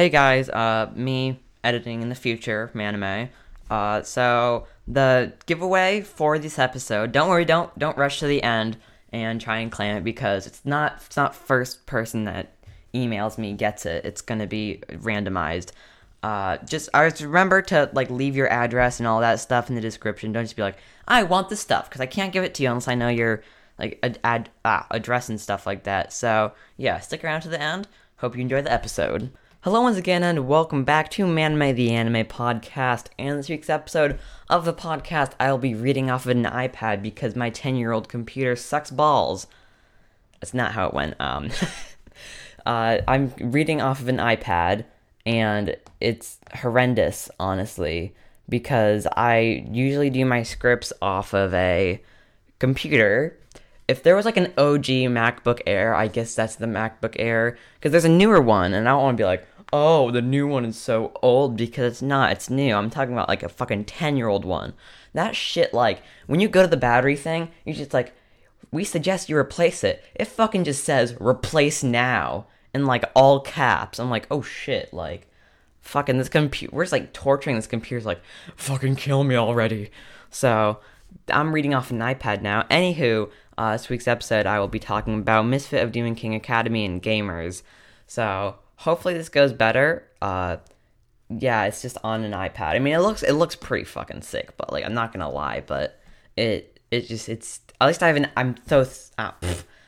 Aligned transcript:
Hey 0.00 0.08
guys, 0.08 0.48
uh, 0.48 0.90
me 0.94 1.40
editing 1.62 2.00
in 2.00 2.08
the 2.08 2.14
future, 2.14 2.70
Manime. 2.72 3.28
Uh, 3.68 4.00
so 4.00 4.66
the 4.88 5.34
giveaway 5.44 6.00
for 6.00 6.38
this 6.38 6.58
episode. 6.58 7.12
Don't 7.12 7.28
worry, 7.28 7.44
don't 7.44 7.78
don't 7.78 7.98
rush 7.98 8.20
to 8.20 8.26
the 8.26 8.42
end 8.42 8.78
and 9.12 9.38
try 9.38 9.58
and 9.58 9.70
claim 9.70 9.98
it 9.98 10.02
because 10.02 10.46
it's 10.46 10.64
not 10.64 11.02
it's 11.04 11.18
not 11.18 11.34
first 11.34 11.84
person 11.84 12.24
that 12.24 12.54
emails 12.94 13.36
me 13.36 13.52
gets 13.52 13.84
it. 13.84 14.06
It's 14.06 14.22
gonna 14.22 14.46
be 14.46 14.82
randomized. 14.88 15.72
Uh, 16.22 16.56
just 16.64 16.88
always 16.94 17.22
remember 17.22 17.60
to 17.60 17.90
like 17.92 18.08
leave 18.08 18.36
your 18.36 18.50
address 18.50 19.00
and 19.00 19.06
all 19.06 19.20
that 19.20 19.38
stuff 19.38 19.68
in 19.68 19.74
the 19.74 19.82
description. 19.82 20.32
Don't 20.32 20.44
just 20.44 20.56
be 20.56 20.62
like, 20.62 20.78
I 21.06 21.24
want 21.24 21.50
this 21.50 21.60
stuff 21.60 21.90
because 21.90 22.00
I 22.00 22.06
can't 22.06 22.32
give 22.32 22.42
it 22.42 22.54
to 22.54 22.62
you 22.62 22.70
unless 22.70 22.88
I 22.88 22.94
know 22.94 23.08
your 23.08 23.42
like 23.78 23.98
ad, 24.02 24.18
ad 24.24 24.48
ah, 24.64 24.86
address 24.90 25.28
and 25.28 25.38
stuff 25.38 25.66
like 25.66 25.82
that. 25.84 26.14
So 26.14 26.52
yeah, 26.78 27.00
stick 27.00 27.22
around 27.22 27.42
to 27.42 27.50
the 27.50 27.60
end. 27.60 27.86
Hope 28.16 28.34
you 28.34 28.40
enjoy 28.40 28.62
the 28.62 28.72
episode. 28.72 29.30
Hello 29.62 29.82
once 29.82 29.98
again 29.98 30.22
and 30.22 30.48
welcome 30.48 30.84
back 30.84 31.10
to 31.10 31.26
Manime 31.26 31.76
the 31.76 31.90
Anime 31.90 32.24
Podcast. 32.24 33.08
And 33.18 33.38
this 33.38 33.50
week's 33.50 33.68
episode 33.68 34.18
of 34.48 34.64
the 34.64 34.72
podcast, 34.72 35.32
I'll 35.38 35.58
be 35.58 35.74
reading 35.74 36.10
off 36.10 36.24
of 36.24 36.30
an 36.30 36.44
iPad 36.44 37.02
because 37.02 37.36
my 37.36 37.50
10 37.50 37.76
year 37.76 37.92
old 37.92 38.08
computer 38.08 38.56
sucks 38.56 38.90
balls. 38.90 39.46
That's 40.40 40.54
not 40.54 40.72
how 40.72 40.86
it 40.86 40.94
went. 40.94 41.14
Um, 41.20 41.50
uh, 42.64 43.00
I'm 43.06 43.34
reading 43.38 43.82
off 43.82 44.00
of 44.00 44.08
an 44.08 44.16
iPad 44.16 44.86
and 45.26 45.76
it's 46.00 46.38
horrendous, 46.54 47.28
honestly, 47.38 48.14
because 48.48 49.06
I 49.14 49.66
usually 49.70 50.08
do 50.08 50.24
my 50.24 50.42
scripts 50.42 50.90
off 51.02 51.34
of 51.34 51.52
a 51.52 52.02
computer 52.60 53.36
if 53.90 54.04
there 54.04 54.14
was 54.14 54.24
like 54.24 54.36
an 54.36 54.52
OG 54.56 54.86
MacBook 55.10 55.62
Air, 55.66 55.96
I 55.96 56.06
guess 56.06 56.36
that's 56.36 56.54
the 56.54 56.66
MacBook 56.66 57.16
Air 57.18 57.58
because 57.74 57.90
there's 57.90 58.04
a 58.04 58.08
newer 58.08 58.40
one, 58.40 58.72
and 58.72 58.88
I 58.88 58.92
don't 58.92 59.02
want 59.02 59.18
to 59.18 59.20
be 59.20 59.26
like, 59.26 59.44
oh, 59.72 60.10
the 60.10 60.22
new 60.22 60.46
one 60.46 60.64
is 60.64 60.76
so 60.76 61.12
old 61.22 61.56
because 61.56 61.92
it's 61.92 62.02
not. 62.02 62.32
It's 62.32 62.50
new. 62.50 62.74
I'm 62.74 62.90
talking 62.90 63.12
about 63.12 63.28
like 63.28 63.42
a 63.42 63.48
fucking 63.48 63.84
ten 63.84 64.16
year 64.16 64.28
old 64.28 64.44
one. 64.44 64.74
That 65.12 65.34
shit, 65.36 65.74
like 65.74 66.02
when 66.26 66.40
you 66.40 66.48
go 66.48 66.62
to 66.62 66.68
the 66.68 66.76
battery 66.76 67.16
thing, 67.16 67.50
you're 67.64 67.74
just 67.76 67.94
like, 67.94 68.12
we 68.70 68.84
suggest 68.84 69.28
you 69.28 69.36
replace 69.36 69.82
it. 69.84 70.04
It 70.14 70.26
fucking 70.26 70.64
just 70.64 70.84
says 70.84 71.16
replace 71.20 71.82
now 71.82 72.46
in 72.74 72.86
like 72.86 73.04
all 73.14 73.40
caps. 73.40 73.98
I'm 73.98 74.10
like, 74.10 74.26
oh 74.30 74.42
shit, 74.42 74.92
like. 74.92 75.26
Fucking 75.82 76.18
this 76.18 76.28
computer, 76.28 76.76
we're 76.76 76.84
just 76.84 76.92
like 76.92 77.14
torturing 77.14 77.56
this 77.56 77.66
computer's 77.66 78.04
like, 78.04 78.20
fucking 78.54 78.96
kill 78.96 79.24
me 79.24 79.34
already. 79.34 79.90
So, 80.28 80.78
I'm 81.28 81.52
reading 81.52 81.74
off 81.74 81.90
an 81.90 82.00
iPad 82.00 82.42
now. 82.42 82.64
Anywho, 82.70 83.30
uh, 83.56 83.72
this 83.72 83.88
week's 83.88 84.08
episode, 84.08 84.46
I 84.46 84.58
will 84.58 84.68
be 84.68 84.78
talking 84.78 85.18
about 85.18 85.46
Misfit 85.46 85.82
of 85.82 85.92
Demon 85.92 86.14
King 86.14 86.34
Academy 86.34 86.84
and 86.84 87.02
gamers. 87.02 87.62
So 88.06 88.56
hopefully 88.80 89.12
this 89.12 89.28
goes 89.28 89.52
better. 89.52 90.08
Uh, 90.22 90.56
yeah, 91.28 91.64
it's 91.64 91.82
just 91.82 91.98
on 92.02 92.24
an 92.24 92.32
iPad. 92.32 92.74
I 92.74 92.78
mean, 92.78 92.94
it 92.94 93.00
looks 93.00 93.22
it 93.22 93.34
looks 93.34 93.54
pretty 93.54 93.84
fucking 93.84 94.22
sick, 94.22 94.56
but 94.56 94.72
like 94.72 94.84
I'm 94.84 94.94
not 94.94 95.12
gonna 95.12 95.30
lie, 95.30 95.62
but 95.66 96.00
it 96.36 96.80
it 96.90 97.06
just 97.06 97.28
it's 97.28 97.60
at 97.80 97.86
least 97.86 98.02
I 98.02 98.08
have 98.08 98.16
an 98.16 98.28
I'm 98.36 98.56
so 98.66 98.84
uh, 99.18 99.32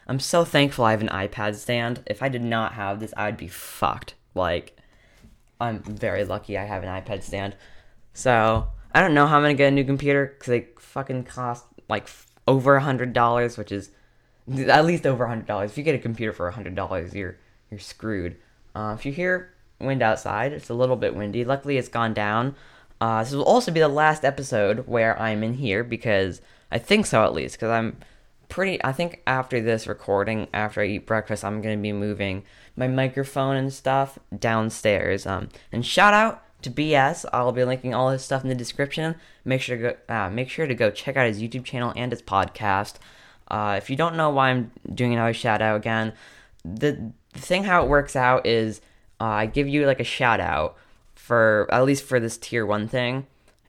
I'm 0.06 0.20
so 0.20 0.44
thankful 0.44 0.84
I 0.84 0.92
have 0.92 1.00
an 1.00 1.08
iPad 1.08 1.56
stand. 1.56 2.02
If 2.06 2.22
I 2.22 2.28
did 2.28 2.42
not 2.42 2.74
have 2.74 3.00
this, 3.00 3.12
I'd 3.16 3.36
be 3.36 3.48
fucked. 3.48 4.14
Like 4.34 4.78
I'm 5.60 5.82
very 5.82 6.24
lucky 6.24 6.56
I 6.56 6.64
have 6.64 6.84
an 6.84 7.02
iPad 7.02 7.22
stand. 7.22 7.56
So 8.12 8.68
I 8.94 9.00
don't 9.00 9.14
know 9.14 9.26
how 9.26 9.36
I'm 9.36 9.42
gonna 9.42 9.54
get 9.54 9.68
a 9.68 9.74
new 9.74 9.84
computer 9.84 10.26
because 10.26 10.48
they 10.48 10.68
fucking 10.78 11.24
cost 11.24 11.64
like 11.88 12.08
over 12.46 12.76
a 12.76 12.82
hundred 12.82 13.14
dollars, 13.14 13.56
which 13.56 13.72
is 13.72 13.90
at 14.68 14.84
least 14.84 15.06
over 15.06 15.24
a 15.24 15.28
hundred 15.28 15.46
dollars. 15.46 15.72
If 15.72 15.78
you 15.78 15.82
get 15.82 15.94
a 15.94 15.98
computer 15.98 16.32
for 16.32 16.46
a 16.46 16.52
hundred 16.52 16.76
dollars, 16.76 17.14
you're 17.14 17.38
you're 17.70 17.80
screwed. 17.80 18.36
Uh, 18.74 18.94
if 18.98 19.04
you 19.04 19.12
hear 19.12 19.52
wind 19.80 20.02
outside, 20.02 20.52
it's 20.52 20.70
a 20.70 20.74
little 20.74 20.96
bit 20.96 21.14
windy. 21.14 21.44
Luckily, 21.44 21.76
it's 21.76 21.88
gone 21.88 22.14
down. 22.14 22.54
Uh, 23.00 23.22
this 23.22 23.32
will 23.32 23.44
also 23.44 23.72
be 23.72 23.80
the 23.80 23.88
last 23.88 24.24
episode 24.24 24.86
where 24.86 25.20
I'm 25.20 25.42
in 25.42 25.54
here 25.54 25.82
because 25.82 26.40
I 26.70 26.78
think 26.78 27.06
so 27.06 27.24
at 27.24 27.34
least 27.34 27.56
because 27.56 27.70
I'm 27.70 27.96
pretty. 28.48 28.82
I 28.84 28.92
think 28.92 29.22
after 29.26 29.60
this 29.60 29.86
recording, 29.86 30.46
after 30.54 30.82
I 30.82 30.86
eat 30.86 31.06
breakfast, 31.06 31.44
I'm 31.44 31.60
gonna 31.60 31.76
be 31.76 31.92
moving 31.92 32.44
my 32.76 32.86
microphone 32.86 33.56
and 33.56 33.72
stuff 33.72 34.18
downstairs. 34.36 35.26
Um, 35.26 35.48
and 35.72 35.84
shout 35.84 36.14
out 36.14 36.44
to 36.62 36.70
BS. 36.70 37.24
I'll 37.32 37.52
be 37.52 37.64
linking 37.64 37.94
all 37.94 38.10
his 38.10 38.22
stuff 38.22 38.42
in 38.42 38.48
the 38.48 38.54
description. 38.54 39.16
Make 39.44 39.60
sure 39.62 39.76
to 39.76 39.82
go. 39.82 40.14
Uh, 40.14 40.30
make 40.30 40.48
sure 40.48 40.66
to 40.66 40.74
go 40.74 40.90
check 40.90 41.16
out 41.16 41.26
his 41.26 41.42
YouTube 41.42 41.64
channel 41.64 41.92
and 41.96 42.12
his 42.12 42.22
podcast. 42.22 42.94
Uh, 43.48 43.74
if 43.76 43.90
you 43.90 43.96
don't 43.96 44.16
know 44.16 44.30
why 44.30 44.50
I'm 44.50 44.70
doing 44.94 45.12
another 45.12 45.34
shout 45.34 45.60
out 45.60 45.76
again, 45.76 46.12
the, 46.64 47.12
the 47.32 47.40
thing 47.40 47.64
how 47.64 47.82
it 47.82 47.88
works 47.88 48.16
out 48.16 48.46
is 48.46 48.80
uh, 49.20 49.24
I 49.24 49.46
give 49.46 49.68
you 49.68 49.86
like 49.86 50.00
a 50.00 50.04
shout 50.04 50.40
out 50.40 50.76
for 51.14 51.68
at 51.70 51.84
least 51.84 52.04
for 52.04 52.18
this 52.18 52.36
tier 52.36 52.66
one 52.66 52.88
thing, 52.88 53.26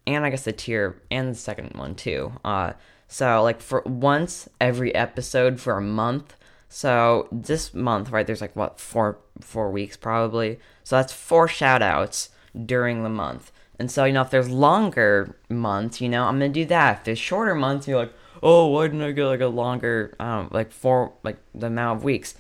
and 0.08 0.26
I 0.26 0.30
guess 0.30 0.44
the 0.44 0.52
tier 0.52 1.02
and 1.12 1.32
the 1.32 1.36
second 1.36 1.76
one 1.76 1.96
too. 1.96 2.34
Uh, 2.44 2.74
so 3.08 3.44
like 3.44 3.62
for 3.62 3.82
once 3.86 4.50
every 4.60 4.94
episode 4.96 5.60
for 5.60 5.78
a 5.78 5.82
month. 5.82 6.36
So 6.68 7.28
this 7.32 7.74
month, 7.74 8.10
right? 8.10 8.26
There's 8.26 8.42
like 8.42 8.56
what 8.56 8.80
four 8.80 9.20
four 9.40 9.70
weeks 9.70 9.96
probably. 9.96 10.60
So 10.84 10.96
that's 10.96 11.14
four 11.14 11.48
shout 11.48 11.82
outs 11.84 12.30
during 12.66 13.04
the 13.04 13.10
month. 13.10 13.52
And 13.80 13.92
so, 13.92 14.06
you 14.06 14.14
know, 14.14 14.22
if 14.22 14.30
there's 14.30 14.50
longer 14.50 15.36
months, 15.50 16.02
you 16.02 16.10
know, 16.10 16.24
I'm 16.26 16.36
gonna 16.36 16.50
do 16.50 16.66
that. 16.66 17.00
If 17.00 17.04
there's 17.06 17.20
shorter 17.20 17.56
months, 17.56 17.88
you're 17.88 18.00
like, 18.00 18.14
oh, 18.42 18.68
why 18.68 18.88
didn't 18.88 19.02
I 19.02 19.12
get 19.12 19.26
like 19.26 19.42
a 19.42 19.48
longer, 19.48 20.16
know, 20.20 20.50
like 20.52 20.72
four, 20.72 21.14
like 21.24 21.38
the 21.54 21.68
amount 21.68 22.00
of 22.00 22.04
weeks? 22.04 22.36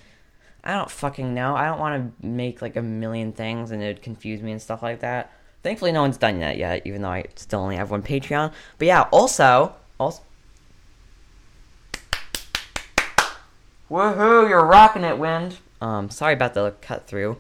I 0.63 0.74
don't 0.74 0.90
fucking 0.90 1.34
know. 1.34 1.56
I 1.56 1.66
don't 1.66 1.79
want 1.79 2.18
to 2.19 2.25
make 2.25 2.62
like 2.62 2.75
a 2.75 2.81
million 2.81 3.34
things 3.34 3.72
and 3.72 3.84
it'd 3.84 4.01
confuse 4.01 4.41
me 4.41 4.51
and 4.51 4.62
stuff 4.62 4.81
like 4.81 5.01
that. 5.01 5.31
Thankfully, 5.62 5.91
no 5.91 6.01
one's 6.01 6.18
done 6.18 6.40
that 6.40 6.57
yet, 6.57 6.81
even 6.85 7.01
though 7.01 7.09
I 7.09 7.25
still 7.35 7.62
only 7.62 7.75
have 7.75 7.91
one 7.91 8.03
Patreon. 8.03 8.51
But 8.78 8.88
yeah, 8.88 9.07
also, 9.12 9.75
also. 10.00 10.22
Woohoo! 13.90 14.50
You're 14.50 14.66
rocking 14.66 15.03
it, 15.03 15.18
Wind. 15.18 15.57
Um, 15.79 16.09
sorry 16.09 16.34
about 16.34 16.53
the 16.53 16.74
cut 16.81 17.07
through. 17.07 17.38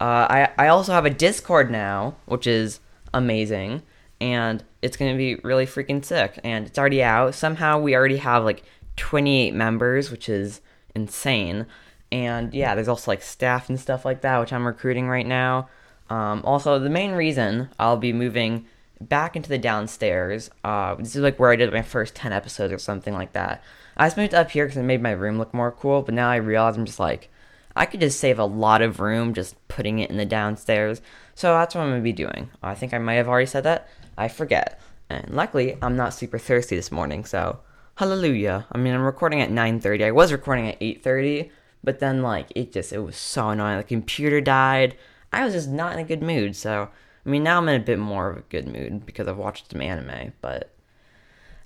Uh, 0.00 0.26
I 0.28 0.48
I 0.58 0.68
also 0.68 0.92
have 0.92 1.06
a 1.06 1.10
Discord 1.10 1.70
now, 1.70 2.16
which 2.26 2.46
is 2.46 2.80
amazing, 3.12 3.82
and 4.20 4.62
it's 4.82 4.96
gonna 4.96 5.16
be 5.16 5.36
really 5.36 5.66
freaking 5.66 6.04
sick. 6.04 6.38
And 6.44 6.66
it's 6.66 6.78
already 6.78 7.02
out. 7.02 7.34
Somehow 7.34 7.78
we 7.80 7.94
already 7.94 8.18
have 8.18 8.44
like 8.44 8.64
28 8.96 9.54
members, 9.54 10.10
which 10.10 10.28
is 10.28 10.60
insane. 10.94 11.66
And 12.14 12.54
yeah, 12.54 12.76
there's 12.76 12.86
also 12.86 13.10
like 13.10 13.22
staff 13.22 13.68
and 13.68 13.78
stuff 13.78 14.04
like 14.04 14.20
that, 14.20 14.38
which 14.38 14.52
I'm 14.52 14.64
recruiting 14.64 15.08
right 15.08 15.26
now. 15.26 15.68
Um, 16.08 16.42
also, 16.44 16.78
the 16.78 16.88
main 16.88 17.10
reason 17.10 17.70
I'll 17.76 17.96
be 17.96 18.12
moving 18.12 18.66
back 19.00 19.34
into 19.34 19.48
the 19.48 19.58
downstairs. 19.58 20.48
Uh, 20.62 20.94
this 20.94 21.16
is 21.16 21.22
like 21.22 21.40
where 21.40 21.50
I 21.50 21.56
did 21.56 21.72
my 21.72 21.82
first 21.82 22.14
10 22.14 22.32
episodes 22.32 22.72
or 22.72 22.78
something 22.78 23.14
like 23.14 23.32
that. 23.32 23.64
I 23.96 24.06
just 24.06 24.16
moved 24.16 24.32
up 24.32 24.52
here 24.52 24.64
because 24.64 24.76
it 24.76 24.84
made 24.84 25.02
my 25.02 25.10
room 25.10 25.38
look 25.38 25.52
more 25.52 25.72
cool, 25.72 26.02
but 26.02 26.14
now 26.14 26.30
I 26.30 26.36
realize 26.36 26.76
I'm 26.76 26.84
just 26.84 27.00
like, 27.00 27.30
I 27.74 27.84
could 27.84 27.98
just 27.98 28.20
save 28.20 28.38
a 28.38 28.44
lot 28.44 28.80
of 28.80 29.00
room 29.00 29.34
just 29.34 29.56
putting 29.66 29.98
it 29.98 30.08
in 30.08 30.16
the 30.16 30.24
downstairs. 30.24 31.02
So 31.34 31.52
that's 31.52 31.74
what 31.74 31.80
I'm 31.80 31.96
to 31.96 32.00
be 32.00 32.12
doing. 32.12 32.48
I 32.62 32.76
think 32.76 32.94
I 32.94 32.98
might 32.98 33.14
have 33.14 33.26
already 33.26 33.46
said 33.46 33.64
that. 33.64 33.88
I 34.16 34.28
forget. 34.28 34.80
And 35.10 35.30
luckily, 35.30 35.76
I'm 35.82 35.96
not 35.96 36.14
super 36.14 36.38
thirsty 36.38 36.76
this 36.76 36.92
morning, 36.92 37.24
so 37.24 37.58
hallelujah. 37.96 38.66
I 38.70 38.78
mean, 38.78 38.94
I'm 38.94 39.02
recording 39.02 39.40
at 39.40 39.50
9:30. 39.50 40.04
I 40.04 40.12
was 40.12 40.30
recording 40.30 40.68
at 40.68 40.80
8:30, 40.80 41.50
but 41.84 41.98
then 42.00 42.22
like 42.22 42.48
it 42.54 42.72
just 42.72 42.92
it 42.92 42.98
was 42.98 43.16
so 43.16 43.50
annoying. 43.50 43.78
The 43.78 43.84
computer 43.84 44.40
died. 44.40 44.96
I 45.32 45.44
was 45.44 45.54
just 45.54 45.68
not 45.68 45.92
in 45.92 45.98
a 45.98 46.04
good 46.04 46.22
mood. 46.22 46.56
So, 46.56 46.88
I 47.26 47.28
mean, 47.28 47.42
now 47.42 47.58
I'm 47.58 47.68
in 47.68 47.80
a 47.80 47.84
bit 47.84 47.98
more 47.98 48.30
of 48.30 48.36
a 48.38 48.42
good 48.42 48.68
mood 48.68 49.04
because 49.04 49.26
I've 49.26 49.36
watched 49.36 49.70
some 49.70 49.80
anime, 49.80 50.32
but 50.40 50.70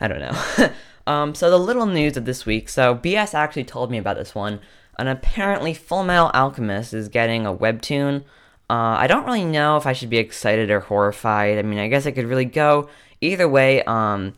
I 0.01 0.09
don't 0.09 0.21
know. 0.21 0.71
um, 1.07 1.35
so 1.35 1.51
the 1.51 1.59
little 1.59 1.87
news 1.87 2.17
of 2.17 2.25
this 2.25 2.47
week. 2.47 2.69
So 2.69 2.95
BS 2.95 3.35
actually 3.35 3.65
told 3.65 3.91
me 3.91 3.99
about 3.99 4.17
this 4.17 4.35
one 4.35 4.61
and 4.99 5.09
apparently 5.09 5.73
Full 5.75 6.03
Metal 6.03 6.31
Alchemist 6.35 6.93
is 6.93 7.09
getting 7.09 7.47
a 7.47 7.55
webtoon. 7.55 8.23
Uh, 8.69 8.99
I 8.99 9.07
don't 9.07 9.25
really 9.25 9.45
know 9.45 9.77
if 9.77 9.87
I 9.87 9.93
should 9.93 10.11
be 10.11 10.19
excited 10.19 10.71
or 10.71 10.81
horrified. 10.81 11.59
I 11.59 11.63
mean, 11.63 11.79
I 11.79 11.89
guess 11.89 12.07
I 12.07 12.11
could 12.11 12.27
really 12.27 12.45
go 12.45 12.89
either 13.21 13.49
way. 13.49 13.83
Um, 13.85 14.35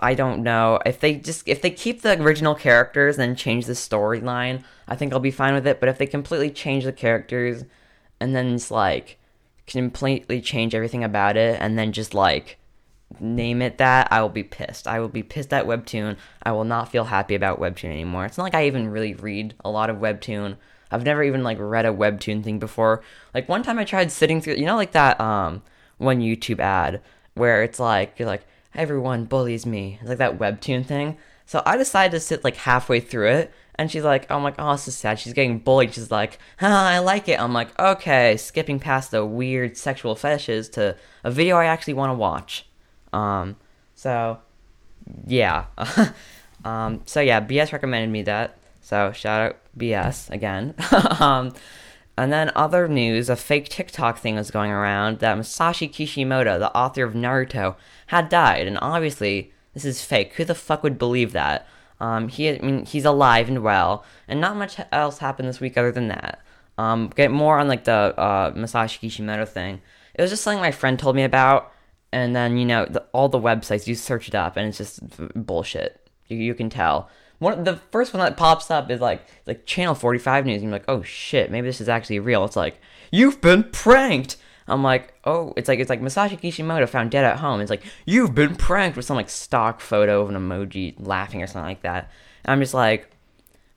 I 0.00 0.14
don't 0.14 0.42
know 0.42 0.78
if 0.86 1.00
they 1.00 1.16
just 1.16 1.46
if 1.48 1.62
they 1.62 1.70
keep 1.70 2.02
the 2.02 2.20
original 2.20 2.54
characters 2.54 3.18
and 3.18 3.36
change 3.36 3.66
the 3.66 3.72
storyline. 3.72 4.62
I 4.86 4.96
think 4.96 5.12
I'll 5.12 5.20
be 5.20 5.30
fine 5.30 5.54
with 5.54 5.66
it. 5.66 5.80
But 5.80 5.88
if 5.88 5.98
they 5.98 6.06
completely 6.06 6.50
change 6.50 6.84
the 6.84 6.92
characters 6.92 7.64
and 8.20 8.34
then 8.34 8.54
it's 8.54 8.70
like 8.70 9.18
completely 9.66 10.40
change 10.40 10.74
everything 10.74 11.04
about 11.04 11.36
it 11.36 11.60
and 11.60 11.78
then 11.78 11.92
just 11.92 12.14
like 12.14 12.58
name 13.20 13.62
it 13.62 13.78
that, 13.78 14.08
I 14.10 14.20
will 14.20 14.28
be 14.28 14.42
pissed. 14.42 14.86
I 14.86 15.00
will 15.00 15.08
be 15.08 15.22
pissed 15.22 15.52
at 15.52 15.66
Webtoon. 15.66 16.16
I 16.42 16.52
will 16.52 16.64
not 16.64 16.90
feel 16.90 17.04
happy 17.04 17.34
about 17.34 17.60
Webtoon 17.60 17.90
anymore. 17.90 18.24
It's 18.24 18.38
not 18.38 18.44
like 18.44 18.54
I 18.54 18.66
even 18.66 18.88
really 18.88 19.14
read 19.14 19.54
a 19.64 19.70
lot 19.70 19.90
of 19.90 19.96
Webtoon. 19.96 20.56
I've 20.90 21.04
never 21.04 21.22
even 21.22 21.42
like 21.42 21.58
read 21.60 21.86
a 21.86 21.92
Webtoon 21.92 22.42
thing 22.42 22.58
before. 22.58 23.02
Like 23.34 23.48
one 23.48 23.62
time 23.62 23.78
I 23.78 23.84
tried 23.84 24.12
sitting 24.12 24.40
through, 24.40 24.54
you 24.54 24.66
know, 24.66 24.76
like 24.76 24.92
that 24.92 25.20
um 25.20 25.62
one 25.98 26.20
YouTube 26.20 26.60
ad 26.60 27.00
where 27.34 27.62
it's 27.62 27.80
like 27.80 28.18
you're 28.18 28.28
like 28.28 28.46
everyone 28.78 29.24
bullies 29.24 29.66
me, 29.66 29.98
it's 30.00 30.08
like 30.08 30.18
that 30.18 30.38
Webtoon 30.38 30.86
thing. 30.86 31.18
So 31.46 31.62
I 31.64 31.76
decided 31.76 32.12
to 32.12 32.20
sit 32.20 32.44
like 32.44 32.56
halfway 32.56 33.00
through 33.00 33.28
it, 33.28 33.52
And 33.76 33.90
she's 33.90 34.04
like, 34.04 34.30
I'm 34.30 34.42
like, 34.42 34.56
oh, 34.58 34.72
this 34.72 34.88
is 34.88 34.96
sad. 34.96 35.18
She's 35.18 35.32
getting 35.32 35.60
bullied. 35.60 35.94
She's 35.94 36.10
like, 36.10 36.38
I 36.60 36.98
like 36.98 37.28
it. 37.28 37.40
I'm 37.40 37.52
like, 37.52 37.78
okay, 37.78 38.36
skipping 38.36 38.78
past 38.78 39.10
the 39.12 39.24
weird 39.24 39.76
sexual 39.76 40.14
fetishes 40.14 40.68
to 40.70 40.96
a 41.24 41.30
video 41.30 41.56
I 41.56 41.66
actually 41.66 41.94
want 41.94 42.10
to 42.10 42.14
watch. 42.14 42.66
Um, 43.12 43.56
so, 43.94 44.38
yeah. 45.26 45.66
um, 46.64 47.02
so 47.06 47.20
yeah, 47.20 47.40
BS 47.40 47.72
recommended 47.72 48.10
me 48.10 48.22
that. 48.22 48.58
So 48.80 49.12
shout 49.12 49.40
out 49.40 49.56
BS 49.78 50.30
again. 50.30 50.74
um, 51.20 51.54
and 52.18 52.32
then 52.32 52.50
other 52.56 52.88
news, 52.88 53.28
a 53.28 53.36
fake 53.36 53.68
TikTok 53.68 54.18
thing 54.18 54.34
was 54.34 54.50
going 54.50 54.72
around 54.72 55.20
that 55.20 55.38
Masashi 55.38 55.90
Kishimoto, 55.92 56.58
the 56.58 56.76
author 56.76 57.04
of 57.04 57.14
Naruto, 57.14 57.76
had 58.08 58.28
died, 58.28 58.66
and 58.66 58.76
obviously 58.82 59.52
this 59.72 59.84
is 59.84 60.04
fake. 60.04 60.34
Who 60.34 60.44
the 60.44 60.56
fuck 60.56 60.82
would 60.82 60.98
believe 60.98 61.30
that? 61.32 61.68
Um, 62.00 62.26
he, 62.26 62.50
I 62.50 62.58
mean, 62.58 62.84
he's 62.84 63.04
alive 63.04 63.48
and 63.48 63.62
well, 63.62 64.04
and 64.26 64.40
not 64.40 64.56
much 64.56 64.80
else 64.90 65.18
happened 65.18 65.48
this 65.48 65.60
week 65.60 65.78
other 65.78 65.92
than 65.92 66.08
that. 66.08 66.42
Um, 66.76 67.08
get 67.14 67.30
more 67.30 67.60
on 67.60 67.68
like 67.68 67.84
the 67.84 67.92
uh, 68.18 68.50
Masashi 68.52 68.98
Kishimoto 68.98 69.44
thing. 69.44 69.80
It 70.14 70.22
was 70.22 70.32
just 70.32 70.42
something 70.42 70.60
my 70.60 70.72
friend 70.72 70.98
told 70.98 71.14
me 71.14 71.22
about, 71.22 71.72
and 72.10 72.34
then 72.34 72.58
you 72.58 72.66
know 72.66 72.84
the, 72.84 73.04
all 73.12 73.28
the 73.28 73.38
websites 73.38 73.86
you 73.86 73.94
search 73.94 74.26
it 74.26 74.34
up, 74.34 74.56
and 74.56 74.66
it's 74.66 74.78
just 74.78 75.00
bullshit. 75.36 76.00
You, 76.26 76.38
you 76.38 76.54
can 76.54 76.68
tell. 76.68 77.10
One 77.38 77.64
the 77.64 77.76
first 77.92 78.12
one 78.12 78.20
that 78.20 78.36
pops 78.36 78.70
up 78.70 78.90
is 78.90 79.00
like 79.00 79.24
like 79.46 79.66
Channel 79.66 79.94
45 79.94 80.46
News, 80.46 80.56
and 80.56 80.64
you're 80.64 80.72
like, 80.72 80.88
oh 80.88 81.02
shit, 81.02 81.50
maybe 81.50 81.66
this 81.66 81.80
is 81.80 81.88
actually 81.88 82.18
real. 82.18 82.44
It's 82.44 82.56
like 82.56 82.80
you've 83.10 83.40
been 83.40 83.64
pranked. 83.64 84.36
I'm 84.66 84.82
like, 84.82 85.14
oh, 85.24 85.54
it's 85.56 85.68
like 85.68 85.78
it's 85.78 85.88
like 85.88 86.02
Masashi 86.02 86.38
Kishimoto 86.38 86.86
found 86.86 87.10
dead 87.10 87.24
at 87.24 87.38
home. 87.38 87.60
It's 87.60 87.70
like 87.70 87.84
you've 88.04 88.34
been 88.34 88.54
pranked 88.56 88.96
with 88.96 89.06
some 89.06 89.16
like 89.16 89.30
stock 89.30 89.80
photo 89.80 90.20
of 90.20 90.30
an 90.30 90.36
emoji 90.36 90.94
laughing 90.98 91.42
or 91.42 91.46
something 91.46 91.68
like 91.68 91.82
that. 91.82 92.10
And 92.44 92.52
I'm 92.52 92.60
just 92.60 92.74
like, 92.74 93.10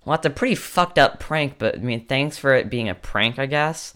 well, 0.05 0.17
that's 0.17 0.25
a 0.25 0.31
pretty 0.31 0.55
fucked 0.55 0.97
up 0.97 1.19
prank, 1.19 1.55
but 1.59 1.75
I 1.75 1.79
mean, 1.79 2.07
thanks 2.07 2.37
for 2.37 2.53
it 2.55 2.69
being 2.69 2.89
a 2.89 2.95
prank, 2.95 3.39
I 3.39 3.45
guess. 3.45 3.93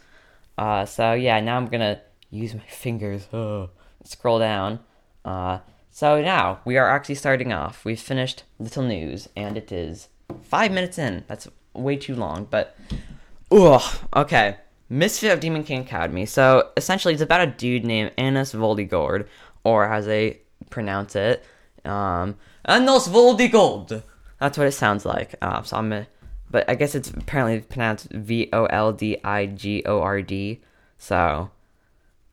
Uh, 0.57 0.85
so 0.85 1.13
yeah, 1.13 1.39
now 1.41 1.57
I'm 1.57 1.65
gonna 1.65 2.01
use 2.29 2.53
my 2.53 2.65
fingers. 2.67 3.27
Uh, 3.33 3.67
scroll 4.03 4.39
down. 4.39 4.79
Uh, 5.23 5.59
so 5.95 6.21
now 6.21 6.59
we 6.65 6.75
are 6.75 6.89
actually 6.89 7.15
starting 7.15 7.53
off. 7.53 7.85
We've 7.85 7.97
finished 7.97 8.43
little 8.59 8.83
news, 8.83 9.29
and 9.33 9.55
it 9.55 9.71
is 9.71 10.09
five 10.43 10.73
minutes 10.73 10.97
in. 10.97 11.23
That's 11.27 11.47
way 11.73 11.95
too 11.95 12.15
long, 12.15 12.47
but 12.51 12.75
ugh. 13.49 13.81
Okay. 14.13 14.57
Misfit 14.89 15.31
of 15.31 15.39
Demon 15.39 15.63
King 15.63 15.83
Academy. 15.83 16.25
So 16.25 16.71
essentially, 16.75 17.13
it's 17.13 17.23
about 17.23 17.47
a 17.47 17.47
dude 17.47 17.85
named 17.85 18.11
Anos 18.17 18.51
Voldigord, 18.51 19.27
or 19.63 19.85
as 19.85 20.05
they 20.05 20.41
pronounce 20.69 21.15
it, 21.15 21.45
um, 21.85 22.35
Anos 22.67 23.07
Voldigord. 23.07 24.03
That's 24.37 24.57
what 24.57 24.67
it 24.67 24.73
sounds 24.73 25.05
like. 25.05 25.35
Uh, 25.41 25.61
so 25.61 25.77
I'm, 25.77 25.93
a, 25.93 26.07
but 26.51 26.69
I 26.69 26.75
guess 26.75 26.93
it's 26.93 27.09
apparently 27.09 27.61
pronounced 27.61 28.11
V 28.11 28.49
O 28.51 28.65
L 28.65 28.91
D 28.91 29.15
I 29.23 29.45
G 29.45 29.81
O 29.85 30.01
R 30.01 30.21
D. 30.21 30.59
So 30.97 31.51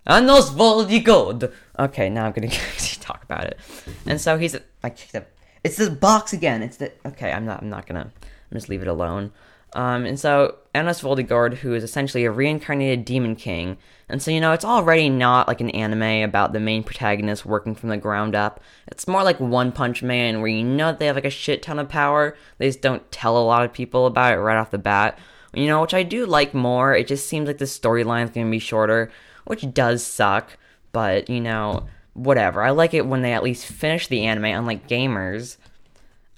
Anos 0.04 0.50
Voldigord. 0.50 1.52
Okay, 1.78 2.10
now 2.10 2.26
I'm 2.26 2.32
gonna 2.32 2.48
talk 3.02 3.22
about 3.22 3.44
it. 3.44 3.58
And 4.06 4.20
so 4.20 4.38
he's 4.38 4.56
like, 4.82 4.98
it's 5.64 5.76
the 5.76 5.90
box 5.90 6.32
again. 6.32 6.62
It's 6.62 6.76
the 6.76 6.92
okay. 7.06 7.32
I'm 7.32 7.44
not. 7.44 7.62
I'm 7.62 7.70
not 7.70 7.86
gonna. 7.86 8.10
I'm 8.22 8.56
just 8.56 8.68
leave 8.68 8.82
it 8.82 8.88
alone. 8.88 9.32
Um, 9.74 10.04
and 10.04 10.20
so 10.20 10.56
Anos 10.74 11.00
Voldigord, 11.00 11.54
who 11.54 11.74
is 11.74 11.82
essentially 11.82 12.24
a 12.24 12.30
reincarnated 12.30 13.06
demon 13.06 13.36
king, 13.36 13.78
and 14.08 14.20
so 14.20 14.30
you 14.30 14.40
know 14.40 14.52
it's 14.52 14.64
already 14.64 15.08
not 15.08 15.48
like 15.48 15.60
an 15.60 15.70
anime 15.70 16.28
about 16.28 16.52
the 16.52 16.60
main 16.60 16.82
protagonist 16.82 17.46
working 17.46 17.74
from 17.74 17.88
the 17.88 17.96
ground 17.96 18.34
up. 18.34 18.60
It's 18.88 19.08
more 19.08 19.22
like 19.22 19.40
One 19.40 19.72
Punch 19.72 20.02
Man, 20.02 20.40
where 20.40 20.48
you 20.48 20.64
know 20.64 20.92
they 20.92 21.06
have 21.06 21.16
like 21.16 21.24
a 21.24 21.30
shit 21.30 21.62
ton 21.62 21.78
of 21.78 21.88
power. 21.88 22.36
They 22.58 22.68
just 22.68 22.82
don't 22.82 23.10
tell 23.10 23.38
a 23.38 23.44
lot 23.44 23.64
of 23.64 23.72
people 23.72 24.06
about 24.06 24.34
it 24.34 24.38
right 24.38 24.58
off 24.58 24.70
the 24.70 24.78
bat. 24.78 25.18
You 25.54 25.66
know, 25.66 25.80
which 25.82 25.94
I 25.94 26.02
do 26.02 26.26
like 26.26 26.54
more. 26.54 26.94
It 26.94 27.06
just 27.06 27.28
seems 27.28 27.46
like 27.46 27.58
the 27.58 27.66
storyline's 27.66 28.30
gonna 28.30 28.50
be 28.50 28.58
shorter, 28.58 29.10
which 29.44 29.72
does 29.72 30.04
suck. 30.04 30.58
But 30.92 31.30
you 31.30 31.40
know, 31.40 31.86
whatever. 32.14 32.62
I 32.62 32.70
like 32.70 32.94
it 32.94 33.06
when 33.06 33.22
they 33.22 33.32
at 33.32 33.42
least 33.42 33.66
finish 33.66 34.06
the 34.06 34.24
anime, 34.24 34.44
unlike 34.46 34.88
gamers. 34.88 35.56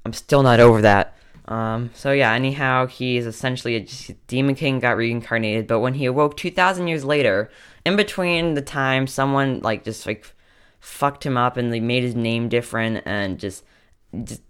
I'm 0.04 0.12
still 0.12 0.42
not 0.42 0.60
over 0.60 0.82
that. 0.82 1.16
Um, 1.46 1.90
so 1.94 2.12
yeah, 2.12 2.32
anyhow, 2.32 2.86
he's 2.86 3.26
essentially 3.26 3.76
a 3.76 3.86
demon 4.28 4.54
king 4.54 4.78
got 4.78 4.96
reincarnated, 4.96 5.66
but 5.66 5.80
when 5.80 5.94
he 5.94 6.06
awoke 6.06 6.36
2,000 6.36 6.88
years 6.88 7.04
later, 7.04 7.50
in 7.84 7.96
between 7.96 8.54
the 8.54 8.62
time 8.62 9.06
someone 9.06 9.60
like 9.60 9.84
just 9.84 10.06
like 10.06 10.24
fucked 10.80 11.24
him 11.24 11.36
up 11.36 11.56
and 11.56 11.72
they 11.72 11.80
made 11.80 12.02
his 12.02 12.14
name 12.14 12.48
different 12.48 13.02
and 13.06 13.38
just 13.38 13.64
just 14.22 14.42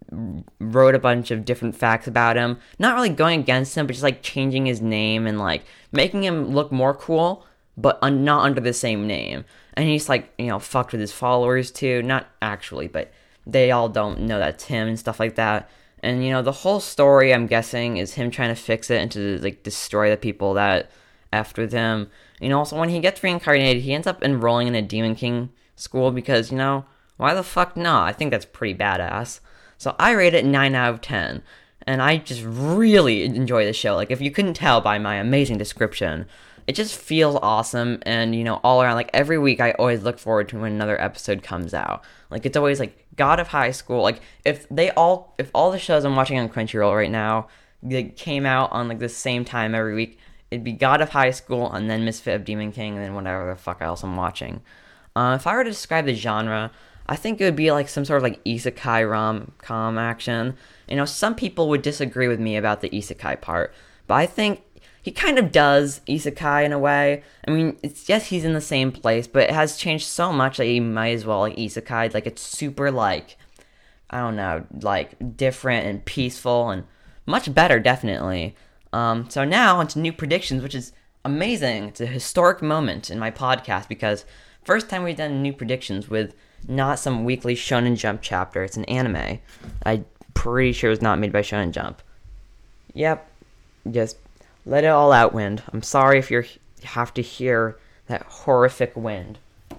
wrote 0.61 0.95
a 0.95 0.99
bunch 0.99 1.31
of 1.31 1.45
different 1.45 1.75
facts 1.75 2.07
about 2.07 2.37
him, 2.37 2.59
not 2.79 2.95
really 2.95 3.09
going 3.09 3.41
against 3.41 3.77
him, 3.77 3.87
but 3.87 3.93
just 3.93 4.03
like 4.03 4.23
changing 4.23 4.67
his 4.67 4.81
name 4.81 5.27
and 5.27 5.39
like 5.39 5.65
making 5.91 6.23
him 6.23 6.49
look 6.49 6.71
more 6.71 6.95
cool, 6.95 7.47
but 7.77 7.99
un- 8.03 8.25
not 8.25 8.45
under 8.45 8.61
the 8.61 8.73
same 8.73 9.07
name. 9.07 9.45
And 9.75 9.89
he's 9.89 10.09
like, 10.09 10.33
you 10.39 10.47
know, 10.47 10.59
fucked 10.59 10.93
with 10.93 11.01
his 11.01 11.13
followers 11.13 11.71
too, 11.71 12.03
not 12.03 12.29
actually, 12.41 12.89
but 12.89 13.13
they 13.47 13.71
all 13.71 13.89
don't 13.89 14.21
know 14.21 14.39
that's 14.39 14.65
him 14.65 14.89
and 14.89 14.99
stuff 14.99 15.21
like 15.21 15.35
that. 15.35 15.69
And 16.03 16.25
you 16.25 16.31
know, 16.31 16.43
the 16.43 16.53
whole 16.53 16.81
story 16.81 17.33
I'm 17.33 17.47
guessing 17.47 17.97
is 17.97 18.15
him 18.15 18.31
trying 18.31 18.55
to 18.55 18.61
fix 18.61 18.91
it 18.91 19.01
and 19.01 19.11
to 19.13 19.39
like 19.39 19.63
destroy 19.63 20.11
the 20.11 20.17
people 20.17 20.55
that 20.55 20.91
after 21.33 21.67
them. 21.67 22.11
You 22.41 22.49
know, 22.49 22.59
also 22.59 22.79
when 22.79 22.91
he 22.91 23.01
gets 23.01 23.23
reincarnated, 23.23 23.83
he 23.83 23.95
ends 23.95 24.07
up 24.07 24.23
enrolling 24.23 24.69
in 24.69 24.75
a 24.75 24.83
Demon 24.83 25.15
King 25.15 25.51
school 25.77 26.11
because, 26.11 26.53
you 26.53 26.59
know, 26.59 26.85
why 27.17 27.35
the 27.35 27.43
fuck 27.43 27.77
not? 27.77 28.09
I 28.09 28.13
think 28.13 28.31
that's 28.31 28.45
pretty 28.45 28.79
badass. 28.79 29.41
So 29.79 29.97
I 29.99 30.13
rate 30.13 30.35
it 30.35 30.45
9 30.45 30.75
out 30.75 30.95
of 30.95 31.01
10. 31.01 31.43
And 31.87 32.01
I 32.01 32.17
just 32.17 32.43
really 32.45 33.25
enjoy 33.25 33.67
the 33.67 33.73
show. 33.73 33.95
Like, 33.95 34.11
if 34.11 34.21
you 34.21 34.31
couldn't 34.31 34.55
tell 34.55 34.81
by 34.81 34.99
my 34.99 35.17
amazing 35.17 35.59
description, 35.59 36.27
it 36.67 36.75
just 36.75 36.97
feels 36.97 37.37
awesome. 37.43 37.99
And 38.03 38.35
you 38.35 38.45
know 38.45 38.61
all 38.65 38.83
around 38.83 38.95
like 38.95 39.11
every 39.13 39.39
week 39.39 39.61
i 39.61 39.73
always 39.73 40.03
look 40.03 40.19
forward 40.19 40.49
to 40.51 40.59
when 40.59 40.73
another 40.73 41.01
episode 41.01 41.43
comes 41.43 41.75
out. 41.75 42.03
Like 42.31 42.47
it's 42.47 42.57
always 42.57 42.81
like 42.81 43.07
god 43.17 43.41
of 43.41 43.49
high 43.49 43.71
school. 43.71 44.03
Like 44.03 44.21
if 44.45 44.69
they 44.69 44.91
all 44.93 45.35
if 45.39 45.51
all 45.55 45.71
the 45.71 45.79
shows 45.79 46.05
i'm 46.05 46.17
watching 46.17 46.39
on 46.39 46.49
crunchyroll 46.49 46.97
right 46.97 47.11
now 47.11 47.49
they 47.83 48.05
came 48.05 48.47
out 48.47 48.73
on 48.73 48.89
like 48.89 48.99
the 48.99 49.09
same 49.09 49.45
time 49.45 49.75
every 49.75 49.95
week 49.95 50.19
it'd 50.51 50.65
be 50.65 50.73
god 50.73 51.03
of 51.03 51.11
high 51.11 51.31
school 51.31 51.71
and 51.71 51.91
then 51.91 52.05
misfit 52.05 52.35
of 52.35 52.45
demon 52.45 52.73
king 52.73 52.95
and 52.95 53.05
then 53.05 53.15
whatever 53.15 53.51
the 53.51 53.57
fuck 53.57 53.83
else 53.83 54.03
i'm 54.03 54.17
watching. 54.17 54.63
Uh, 55.17 55.37
if 55.39 55.47
i 55.47 55.55
were 55.55 55.65
to 55.65 55.71
describe 55.71 56.07
the 56.07 56.15
genre 56.15 56.71
i 57.07 57.17
think 57.17 57.41
it 57.41 57.45
would 57.45 57.57
be 57.57 57.73
like 57.73 57.89
some 57.89 58.05
sort 58.05 58.19
of 58.19 58.23
like 58.23 58.43
isekai 58.45 59.09
rom-com 59.09 59.99
action 59.99 60.57
you 60.89 60.97
know 60.97 61.05
some 61.05 61.35
people 61.35 61.69
would 61.69 61.83
disagree 61.83 62.29
with 62.29 62.41
me 62.41 62.57
about 62.57 62.81
the 62.81 62.91
isekai 62.91 63.41
part 63.41 63.73
but 64.07 64.15
i 64.15 64.27
think 64.27 64.63
he 65.05 65.11
kind 65.11 65.39
of 65.39 65.53
does 65.53 66.01
isekai 66.09 66.65
in 66.65 66.73
a 66.73 66.79
way. 66.79 67.23
I 67.47 67.51
mean, 67.51 67.77
it's 67.83 68.09
yes, 68.09 68.29
he's 68.29 68.43
in 68.43 68.55
the 68.55 68.61
same 68.63 68.91
place, 68.91 69.27
but 69.27 69.43
it 69.43 69.51
has 69.51 69.77
changed 69.77 70.07
so 70.07 70.33
much 70.33 70.57
that 70.57 70.65
he 70.65 70.81
might 70.81 71.11
as 71.11 71.27
well 71.27 71.41
like 71.41 71.57
isekai. 71.57 72.15
Like 72.15 72.27
it's 72.27 72.41
super 72.41 72.91
like 72.91 73.37
I 74.09 74.21
don't 74.21 74.37
know, 74.37 74.65
like 74.81 75.37
different 75.37 75.87
and 75.87 76.05
peaceful 76.07 76.71
and 76.71 76.85
much 77.27 77.53
better, 77.53 77.79
definitely. 77.79 78.57
Um, 78.95 79.29
so 79.29 79.45
now 79.45 79.77
onto 79.77 80.01
new 80.01 80.13
predictions, 80.13 80.63
which 80.63 80.75
is 80.75 80.93
amazing. 81.23 81.85
It's 81.89 82.01
a 82.01 82.07
historic 82.07 82.63
moment 82.63 83.11
in 83.11 83.19
my 83.19 83.31
podcast 83.31 83.89
because 83.89 84.25
first 84.65 84.89
time 84.89 85.03
we've 85.03 85.17
done 85.17 85.43
new 85.43 85.53
predictions 85.53 86.09
with 86.09 86.35
not 86.69 86.99
some 86.99 87.25
weekly 87.25 87.55
Shonen 87.55 87.97
Jump 87.97 88.21
chapter. 88.23 88.63
It's 88.63 88.77
an 88.77 88.85
anime. 88.87 89.41
I'm 89.85 90.05
pretty 90.35 90.73
sure 90.73 90.91
it's 90.91 91.03
not 91.03 91.19
made 91.19 91.33
by 91.33 91.43
Shonen 91.43 91.71
Jump. 91.71 92.03
Yep, 92.95 93.29
just 93.91 94.17
let 94.67 94.85
it 94.85 94.89
all 94.89 95.13
out, 95.13 95.35
wind. 95.35 95.63
I'm 95.73 95.83
sorry 95.83 96.19
if 96.19 96.31
you 96.31 96.45
have 96.85 97.13
to 97.15 97.23
hear 97.23 97.77
that 98.07 98.23
horrific 98.23 98.95
wind, 98.97 99.39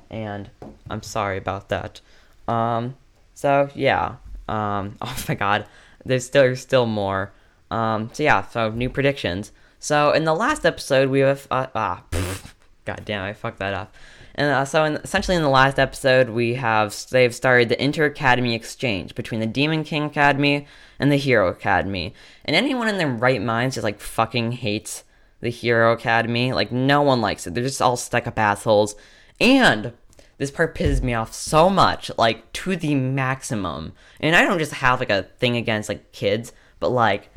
and 0.10 0.50
I'm 0.89 1.04
sorry 1.04 1.38
about 1.38 1.70
that. 1.70 2.01
Um, 2.48 2.96
so 3.34 3.70
yeah. 3.75 4.15
Um, 4.48 4.96
oh 5.01 5.24
my 5.27 5.36
God, 5.36 5.65
there's 6.06 6.25
still 6.25 6.44
there's 6.44 6.62
still 6.62 6.86
more. 6.86 7.32
Um, 7.72 8.10
so 8.13 8.24
yeah. 8.24 8.46
So 8.48 8.70
new 8.70 8.89
predictions. 8.89 9.51
So 9.80 10.12
in 10.12 10.24
the 10.24 10.34
last 10.34 10.65
episode, 10.65 11.10
we 11.10 11.20
have 11.20 11.48
uh, 11.51 11.68
ah, 11.75 12.04
pff, 12.12 12.54
God 12.86 13.01
damn, 13.06 13.24
I 13.24 13.34
fucked 13.34 13.60
that 13.60 13.74
up. 13.74 13.94
And 14.36 14.51
uh, 14.51 14.65
so, 14.65 14.84
in, 14.84 14.96
essentially, 14.98 15.36
in 15.36 15.44
the 15.44 15.50
last 15.50 15.80
episode, 15.80 16.30
we 16.30 16.56
have 16.56 16.94
they've 17.10 17.34
started 17.34 17.70
the 17.70 17.82
inter 17.82 18.06
academy 18.06 18.54
exchange 18.54 19.15
between 19.15 19.39
the 19.39 19.48
Demon 19.48 19.84
King 19.84 20.04
Academy 20.04 20.68
and 21.00 21.12
the 21.12 21.15
Hero 21.15 21.48
Academy. 21.48 22.13
And 22.44 22.56
anyone 22.56 22.88
in 22.89 22.98
their 22.98 23.08
right 23.08 23.42
minds 23.42 23.75
just 23.75 23.84
like 23.84 24.00
fucking 24.00 24.51
hates 24.54 25.04
the 25.39 25.50
Hero 25.50 25.94
Academy. 25.94 26.51
Like 26.51 26.72
no 26.72 27.01
one 27.01 27.22
likes 27.22 27.48
it. 27.48 27.54
They're 27.54 27.63
just 27.63 27.82
all 27.82 27.98
stuck 27.98 28.27
up 28.27 28.38
assholes. 28.38 28.96
And 29.39 29.94
this 30.38 30.51
part 30.51 30.75
pisses 30.75 31.01
me 31.01 31.13
off 31.13 31.34
so 31.34 31.70
much, 31.70 32.12
like 32.18 32.51
to 32.54 32.75
the 32.75 32.96
maximum. 32.96 33.94
And 34.20 34.36
I 34.36 34.44
don't 34.44 34.60
just 34.60 34.74
have 34.74 35.00
like 35.00 35.10
a 35.10 35.24
thing 35.24 35.56
against 35.56 35.88
like 35.88 36.12
kids, 36.12 36.51
but 36.80 36.89
like 36.89 37.32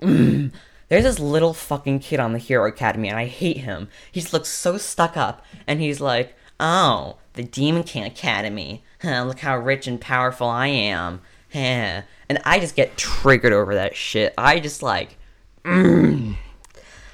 mm, 0.00 0.50
there's 0.88 1.04
this 1.04 1.18
little 1.18 1.52
fucking 1.52 2.00
kid 2.00 2.20
on 2.20 2.32
the 2.32 2.38
Hero 2.38 2.68
Academy 2.68 3.08
and 3.08 3.18
I 3.18 3.26
hate 3.26 3.58
him. 3.58 3.88
He 4.12 4.20
just 4.20 4.32
looks 4.32 4.48
so 4.48 4.78
stuck 4.78 5.16
up 5.16 5.44
and 5.66 5.80
he's 5.80 6.00
like, 6.00 6.34
"Oh, 6.60 7.16
the 7.34 7.42
Demon 7.42 7.82
King 7.82 8.04
Academy. 8.04 8.84
Huh, 9.02 9.24
look 9.24 9.40
how 9.40 9.56
rich 9.58 9.86
and 9.86 10.00
powerful 10.00 10.48
I 10.48 10.68
am." 10.68 11.20
and 11.56 12.04
and 12.28 12.38
I 12.44 12.58
just 12.58 12.76
get 12.76 12.96
triggered 12.96 13.52
over 13.52 13.74
that 13.76 13.96
shit. 13.96 14.34
I 14.36 14.60
just 14.60 14.82
like, 14.82 15.16
mm. 15.64 16.36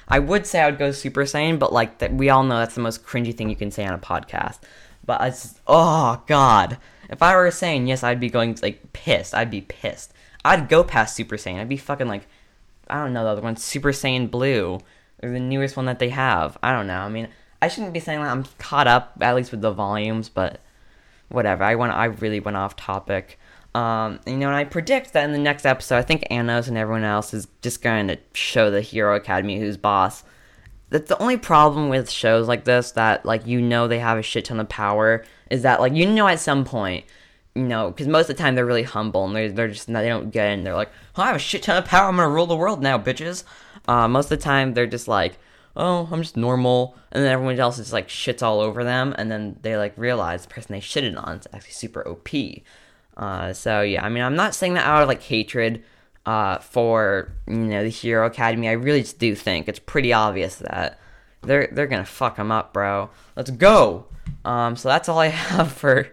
I 0.07 0.19
would 0.19 0.45
say 0.45 0.61
I 0.61 0.69
would 0.69 0.79
go 0.79 0.91
Super 0.91 1.23
Saiyan, 1.23 1.59
but 1.59 1.71
like 1.71 2.01
we 2.11 2.29
all 2.29 2.43
know 2.43 2.57
that's 2.57 2.75
the 2.75 2.81
most 2.81 3.05
cringy 3.05 3.35
thing 3.35 3.49
you 3.49 3.55
can 3.55 3.71
say 3.71 3.85
on 3.85 3.93
a 3.93 3.99
podcast. 3.99 4.59
But 5.05 5.21
it's 5.21 5.59
oh 5.67 6.21
god, 6.27 6.77
if 7.09 7.21
I 7.21 7.35
were 7.35 7.51
saying 7.51 7.87
yes, 7.87 8.03
I'd 8.03 8.19
be 8.19 8.29
going 8.29 8.57
like 8.61 8.93
pissed. 8.93 9.33
I'd 9.33 9.51
be 9.51 9.61
pissed. 9.61 10.13
I'd 10.43 10.67
go 10.67 10.83
past 10.83 11.15
Super 11.15 11.37
Saiyan. 11.37 11.59
I'd 11.59 11.69
be 11.69 11.77
fucking 11.77 12.07
like, 12.07 12.27
I 12.93 12.97
don't 12.97 13.11
know 13.11 13.23
the 13.23 13.31
other 13.31 13.41
one, 13.41 13.57
Super 13.57 13.91
Saiyan 13.91 14.29
Blue, 14.29 14.79
or 15.23 15.29
the 15.29 15.39
newest 15.39 15.75
one 15.75 15.87
that 15.87 15.97
they 15.97 16.09
have. 16.09 16.59
I 16.61 16.71
don't 16.71 16.85
know. 16.85 16.99
I 16.99 17.09
mean, 17.09 17.27
I 17.59 17.67
shouldn't 17.67 17.91
be 17.91 17.99
saying 17.99 18.21
that 18.21 18.29
I'm 18.29 18.45
caught 18.59 18.87
up 18.87 19.17
at 19.19 19.35
least 19.35 19.49
with 19.49 19.61
the 19.61 19.71
volumes, 19.71 20.29
but 20.29 20.61
whatever. 21.29 21.63
I 21.63 21.73
went. 21.73 21.91
I 21.91 22.05
really 22.05 22.39
went 22.39 22.55
off 22.55 22.75
topic. 22.75 23.39
Um, 23.73 24.19
you 24.27 24.37
know, 24.37 24.47
and 24.47 24.55
I 24.55 24.65
predict 24.65 25.13
that 25.13 25.25
in 25.25 25.31
the 25.31 25.39
next 25.39 25.65
episode, 25.65 25.97
I 25.97 26.03
think 26.03 26.27
Anos 26.29 26.67
and 26.67 26.77
everyone 26.77 27.03
else 27.03 27.33
is 27.33 27.47
just 27.63 27.81
going 27.81 28.09
to 28.09 28.19
show 28.35 28.69
the 28.69 28.81
Hero 28.81 29.15
Academy 29.15 29.57
who's 29.57 29.75
boss. 29.75 30.23
That's 30.91 31.09
the 31.09 31.19
only 31.19 31.37
problem 31.37 31.89
with 31.89 32.11
shows 32.11 32.47
like 32.47 32.65
this 32.65 32.91
that, 32.91 33.25
like, 33.25 33.47
you 33.47 33.59
know, 33.59 33.87
they 33.87 33.97
have 33.97 34.19
a 34.19 34.21
shit 34.21 34.45
ton 34.45 34.59
of 34.59 34.69
power 34.69 35.25
is 35.49 35.63
that, 35.63 35.81
like, 35.81 35.95
you 35.95 36.05
know, 36.05 36.27
at 36.27 36.39
some 36.39 36.63
point, 36.63 37.05
know, 37.55 37.91
because 37.91 38.07
most 38.07 38.29
of 38.29 38.35
the 38.35 38.41
time 38.41 38.55
they're 38.55 38.65
really 38.65 38.83
humble 38.83 39.25
and 39.25 39.35
they're, 39.35 39.51
they're 39.51 39.67
just, 39.67 39.87
they 39.87 40.07
don't 40.07 40.31
get 40.31 40.51
in. 40.51 40.63
They're 40.63 40.75
like, 40.75 40.91
oh, 41.15 41.21
I 41.21 41.27
have 41.27 41.35
a 41.35 41.39
shit 41.39 41.63
ton 41.63 41.77
of 41.77 41.85
power. 41.85 42.09
I'm 42.09 42.17
to 42.17 42.27
rule 42.27 42.47
the 42.47 42.55
world 42.55 42.81
now, 42.81 42.97
bitches. 42.97 43.43
Uh, 43.87 44.07
most 44.07 44.25
of 44.25 44.37
the 44.39 44.43
time 44.43 44.73
they're 44.73 44.87
just 44.87 45.07
like, 45.07 45.37
oh, 45.75 46.07
I'm 46.11 46.21
just 46.21 46.37
normal. 46.37 46.95
And 47.11 47.23
then 47.23 47.31
everyone 47.31 47.59
else 47.59 47.79
is 47.79 47.93
like 47.93 48.07
shits 48.07 48.41
all 48.41 48.59
over 48.59 48.83
them. 48.83 49.13
And 49.17 49.31
then 49.31 49.57
they 49.61 49.77
like 49.77 49.93
realize 49.97 50.43
the 50.43 50.53
person 50.53 50.73
they 50.73 50.79
shitted 50.79 51.21
on 51.21 51.37
is 51.37 51.47
actually 51.53 51.71
super 51.71 52.07
OP. 52.07 52.29
Uh, 53.15 53.53
so 53.53 53.81
yeah, 53.81 54.03
I 54.03 54.09
mean, 54.09 54.23
I'm 54.23 54.35
not 54.35 54.55
saying 54.55 54.73
that 54.73 54.85
out 54.85 55.03
of 55.03 55.07
like 55.07 55.21
hatred 55.21 55.83
uh, 56.25 56.59
for 56.59 57.31
you 57.47 57.55
know 57.55 57.83
the 57.83 57.89
Hero 57.89 58.25
Academy. 58.25 58.69
I 58.69 58.73
really 58.73 59.01
just 59.01 59.19
do 59.19 59.35
think 59.35 59.67
it's 59.67 59.79
pretty 59.79 60.13
obvious 60.13 60.55
that 60.57 60.99
they're 61.41 61.67
they're 61.71 61.87
gonna 61.87 62.05
fuck 62.05 62.37
them 62.37 62.51
up, 62.51 62.73
bro. 62.73 63.09
Let's 63.35 63.51
go. 63.51 64.05
Um, 64.45 64.75
so 64.75 64.89
that's 64.89 65.09
all 65.09 65.19
I 65.19 65.27
have 65.27 65.71
for 65.71 66.07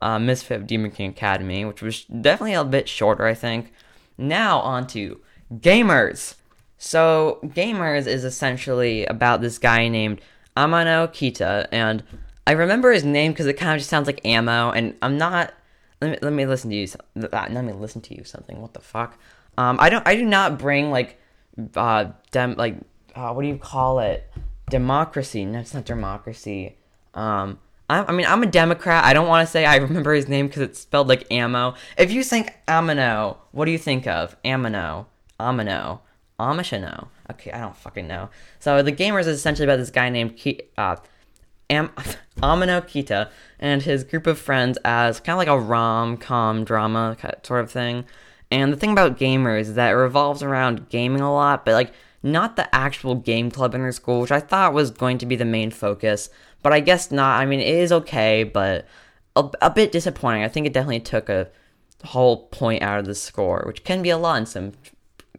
uh, 0.00 0.18
Misfit 0.18 0.66
Demon 0.66 0.90
King 0.90 1.10
Academy, 1.10 1.64
which 1.64 1.82
was 1.82 2.04
definitely 2.04 2.54
a 2.54 2.64
bit 2.64 2.88
shorter, 2.88 3.26
I 3.26 3.34
think. 3.34 3.72
Now 4.16 4.60
on 4.60 4.86
to 4.88 5.20
Gamers. 5.52 6.34
So 6.78 7.38
Gamers 7.44 8.06
is 8.06 8.24
essentially 8.24 9.06
about 9.06 9.40
this 9.40 9.58
guy 9.58 9.88
named 9.88 10.20
Amano 10.56 11.08
Kita, 11.08 11.66
and 11.72 12.02
I 12.46 12.52
remember 12.52 12.92
his 12.92 13.04
name 13.04 13.32
because 13.32 13.46
it 13.46 13.54
kind 13.54 13.72
of 13.72 13.78
just 13.78 13.90
sounds 13.90 14.06
like 14.06 14.20
ammo, 14.24 14.70
and 14.70 14.94
I'm 15.00 15.16
not 15.16 15.54
let 16.00 16.10
me 16.10 16.18
let 16.22 16.32
me 16.32 16.46
listen 16.46 16.70
to 16.70 16.76
you. 16.76 16.88
Let 17.14 17.50
me 17.50 17.72
listen 17.72 18.02
to 18.02 18.16
you 18.16 18.24
something. 18.24 18.60
What 18.60 18.74
the 18.74 18.80
fuck? 18.80 19.18
Um, 19.56 19.78
I 19.80 19.88
don't. 19.88 20.06
I 20.06 20.16
do 20.16 20.24
not 20.24 20.58
bring 20.58 20.90
like, 20.90 21.18
uh, 21.76 22.06
dem 22.30 22.54
like, 22.56 22.76
uh, 23.14 23.32
what 23.32 23.42
do 23.42 23.48
you 23.48 23.56
call 23.56 24.00
it? 24.00 24.30
Democracy. 24.68 25.44
No, 25.44 25.60
it's 25.60 25.72
not 25.74 25.84
democracy. 25.84 26.76
Um, 27.14 27.58
I, 27.88 28.04
I 28.04 28.12
mean, 28.12 28.26
I'm 28.26 28.42
a 28.42 28.46
Democrat. 28.46 29.04
I 29.04 29.12
don't 29.12 29.28
want 29.28 29.46
to 29.46 29.50
say 29.50 29.66
I 29.66 29.76
remember 29.76 30.14
his 30.14 30.28
name 30.28 30.46
because 30.46 30.62
it's 30.62 30.80
spelled 30.80 31.08
like 31.08 31.30
ammo. 31.30 31.74
If 31.98 32.12
you 32.12 32.24
think 32.24 32.54
Amino, 32.66 33.36
what 33.52 33.66
do 33.66 33.70
you 33.70 33.78
think 33.78 34.06
of? 34.06 34.40
Amino, 34.42 35.06
Amino, 35.38 36.00
Amishano. 36.38 37.08
Okay, 37.30 37.50
I 37.52 37.60
don't 37.60 37.76
fucking 37.76 38.06
know. 38.06 38.30
So 38.58 38.82
the 38.82 38.92
gamers 38.92 39.20
is 39.20 39.38
essentially 39.38 39.64
about 39.64 39.78
this 39.78 39.90
guy 39.90 40.08
named 40.08 40.36
Ki- 40.36 40.62
uh, 40.76 40.96
Am- 41.70 41.88
Amino 42.42 42.82
Kita 42.82 43.30
and 43.58 43.82
his 43.82 44.04
group 44.04 44.26
of 44.26 44.38
friends 44.38 44.78
as 44.84 45.20
kind 45.20 45.34
of 45.34 45.38
like 45.38 45.48
a 45.48 45.58
rom 45.58 46.16
com 46.16 46.64
drama 46.64 47.16
sort 47.42 47.64
of 47.64 47.70
thing. 47.70 48.04
And 48.50 48.72
the 48.72 48.76
thing 48.76 48.92
about 48.92 49.18
gamers 49.18 49.60
is 49.62 49.74
that 49.74 49.90
it 49.90 49.94
revolves 49.94 50.42
around 50.42 50.88
gaming 50.88 51.20
a 51.20 51.32
lot, 51.32 51.64
but 51.64 51.72
like 51.72 51.92
not 52.22 52.56
the 52.56 52.74
actual 52.74 53.14
game 53.14 53.50
club 53.50 53.74
in 53.74 53.82
their 53.82 53.92
school, 53.92 54.20
which 54.20 54.32
I 54.32 54.40
thought 54.40 54.72
was 54.72 54.90
going 54.90 55.18
to 55.18 55.26
be 55.26 55.36
the 55.36 55.44
main 55.44 55.70
focus. 55.70 56.30
But 56.64 56.72
I 56.72 56.80
guess 56.80 57.12
not. 57.12 57.40
I 57.40 57.44
mean, 57.44 57.60
it 57.60 57.68
is 57.68 57.92
okay, 57.92 58.42
but 58.42 58.86
a, 59.36 59.48
a 59.62 59.70
bit 59.70 59.92
disappointing. 59.92 60.42
I 60.42 60.48
think 60.48 60.66
it 60.66 60.72
definitely 60.72 61.00
took 61.00 61.28
a 61.28 61.48
whole 62.04 62.48
point 62.48 62.82
out 62.82 62.98
of 62.98 63.04
the 63.04 63.14
score, 63.14 63.62
which 63.66 63.84
can 63.84 64.02
be 64.02 64.08
a 64.08 64.16
lot 64.16 64.38
in 64.38 64.46
some 64.46 64.72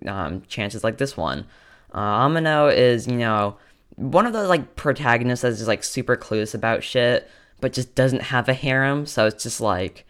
um, 0.05 0.43
chances 0.47 0.83
like 0.83 0.99
this 0.99 1.17
one. 1.17 1.47
Uh, 1.91 2.27
Amino 2.27 2.71
is, 2.71 3.07
you 3.07 3.17
know, 3.17 3.57
one 3.95 4.27
of 4.27 4.33
those 4.33 4.47
like 4.47 4.75
protagonists 4.75 5.41
that's 5.41 5.57
just 5.57 5.67
like 5.67 5.83
super 5.83 6.15
clueless 6.15 6.53
about 6.53 6.83
shit, 6.83 7.27
but 7.59 7.73
just 7.73 7.95
doesn't 7.95 8.21
have 8.21 8.47
a 8.47 8.53
harem, 8.53 9.07
so 9.07 9.25
it's 9.25 9.41
just 9.41 9.59
like 9.59 10.05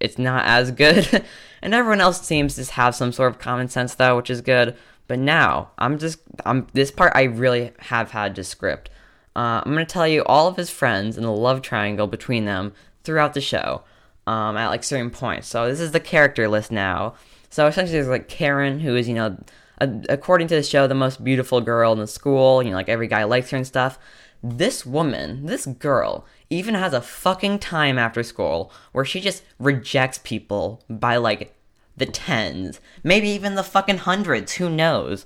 it's 0.00 0.18
not 0.18 0.46
as 0.46 0.70
good. 0.70 1.24
and 1.62 1.74
everyone 1.74 2.00
else 2.00 2.22
seems 2.22 2.54
to 2.54 2.72
have 2.72 2.94
some 2.94 3.12
sort 3.12 3.30
of 3.30 3.38
common 3.38 3.68
sense 3.68 3.94
though, 3.94 4.16
which 4.16 4.30
is 4.30 4.40
good. 4.40 4.76
But 5.08 5.18
now 5.18 5.72
I'm 5.76 5.98
just 5.98 6.20
I'm 6.46 6.68
this 6.72 6.90
part 6.90 7.12
I 7.14 7.24
really 7.24 7.72
have 7.80 8.12
had 8.12 8.34
to 8.36 8.44
script. 8.44 8.88
Uh, 9.36 9.62
I'm 9.64 9.72
gonna 9.72 9.84
tell 9.84 10.06
you 10.06 10.22
all 10.24 10.46
of 10.48 10.56
his 10.56 10.70
friends 10.70 11.16
and 11.16 11.26
the 11.26 11.30
love 11.30 11.62
triangle 11.62 12.06
between 12.06 12.44
them 12.44 12.72
throughout 13.02 13.34
the 13.34 13.40
show 13.40 13.82
um, 14.26 14.56
at 14.56 14.68
like 14.68 14.84
certain 14.84 15.10
points. 15.10 15.48
So 15.48 15.68
this 15.68 15.80
is 15.80 15.92
the 15.92 16.00
character 16.00 16.48
list 16.48 16.70
now. 16.70 17.14
So 17.50 17.66
essentially, 17.66 17.98
there's 17.98 18.08
like 18.08 18.28
Karen, 18.28 18.80
who 18.80 18.96
is 18.96 19.08
you 19.08 19.14
know 19.14 19.36
according 19.80 20.48
to 20.48 20.54
the 20.54 20.62
show, 20.62 20.86
the 20.86 20.94
most 20.94 21.24
beautiful 21.24 21.60
girl 21.60 21.92
in 21.92 21.98
the 21.98 22.06
school. 22.06 22.62
You 22.62 22.70
know, 22.70 22.76
like 22.76 22.88
every 22.88 23.08
guy 23.08 23.24
likes 23.24 23.50
her 23.50 23.56
and 23.56 23.66
stuff. 23.66 23.98
This 24.42 24.84
woman, 24.84 25.46
this 25.46 25.66
girl, 25.66 26.26
even 26.50 26.74
has 26.74 26.92
a 26.92 27.00
fucking 27.00 27.60
time 27.60 27.98
after 27.98 28.22
school 28.22 28.72
where 28.92 29.04
she 29.04 29.20
just 29.20 29.42
rejects 29.58 30.18
people 30.22 30.84
by 30.88 31.16
like 31.16 31.54
the 31.96 32.06
tens, 32.06 32.80
maybe 33.02 33.28
even 33.28 33.54
the 33.54 33.62
fucking 33.62 33.98
hundreds, 33.98 34.54
who 34.54 34.68
knows? 34.68 35.24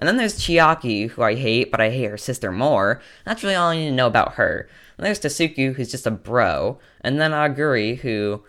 And 0.00 0.08
then 0.08 0.16
there's 0.16 0.38
Chiaki, 0.38 1.10
who 1.10 1.22
I 1.22 1.34
hate, 1.34 1.70
but 1.70 1.80
I 1.80 1.90
hate 1.90 2.10
her 2.10 2.16
sister 2.16 2.50
more. 2.50 3.02
That's 3.26 3.42
really 3.42 3.54
all 3.54 3.68
I 3.68 3.76
need 3.76 3.90
to 3.90 3.94
know 3.94 4.06
about 4.06 4.34
her. 4.34 4.66
And 4.96 5.06
there's 5.06 5.20
Tasuku, 5.20 5.74
who's 5.74 5.90
just 5.90 6.06
a 6.06 6.10
bro. 6.10 6.78
And 7.02 7.20
then 7.20 7.32
Aguri, 7.32 7.98
who 7.98 8.42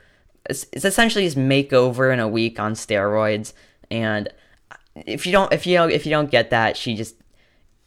is, 0.49 0.65
is 0.71 0.85
essentially 0.85 1.25
his 1.25 1.35
makeover 1.35 2.11
in 2.11 2.21
a 2.21 2.27
week 2.27 2.57
on 2.57 2.73
steroids. 2.73 3.51
And 3.91 4.29
if 4.95 5.25
you 5.25 5.33
don't 5.33 5.51
if 5.51 5.67
you 5.67 5.75
don't 5.75 5.91
if 5.91 6.05
you 6.05 6.09
don't 6.09 6.31
get 6.31 6.51
that, 6.51 6.77
she 6.77 6.95
just 6.95 7.15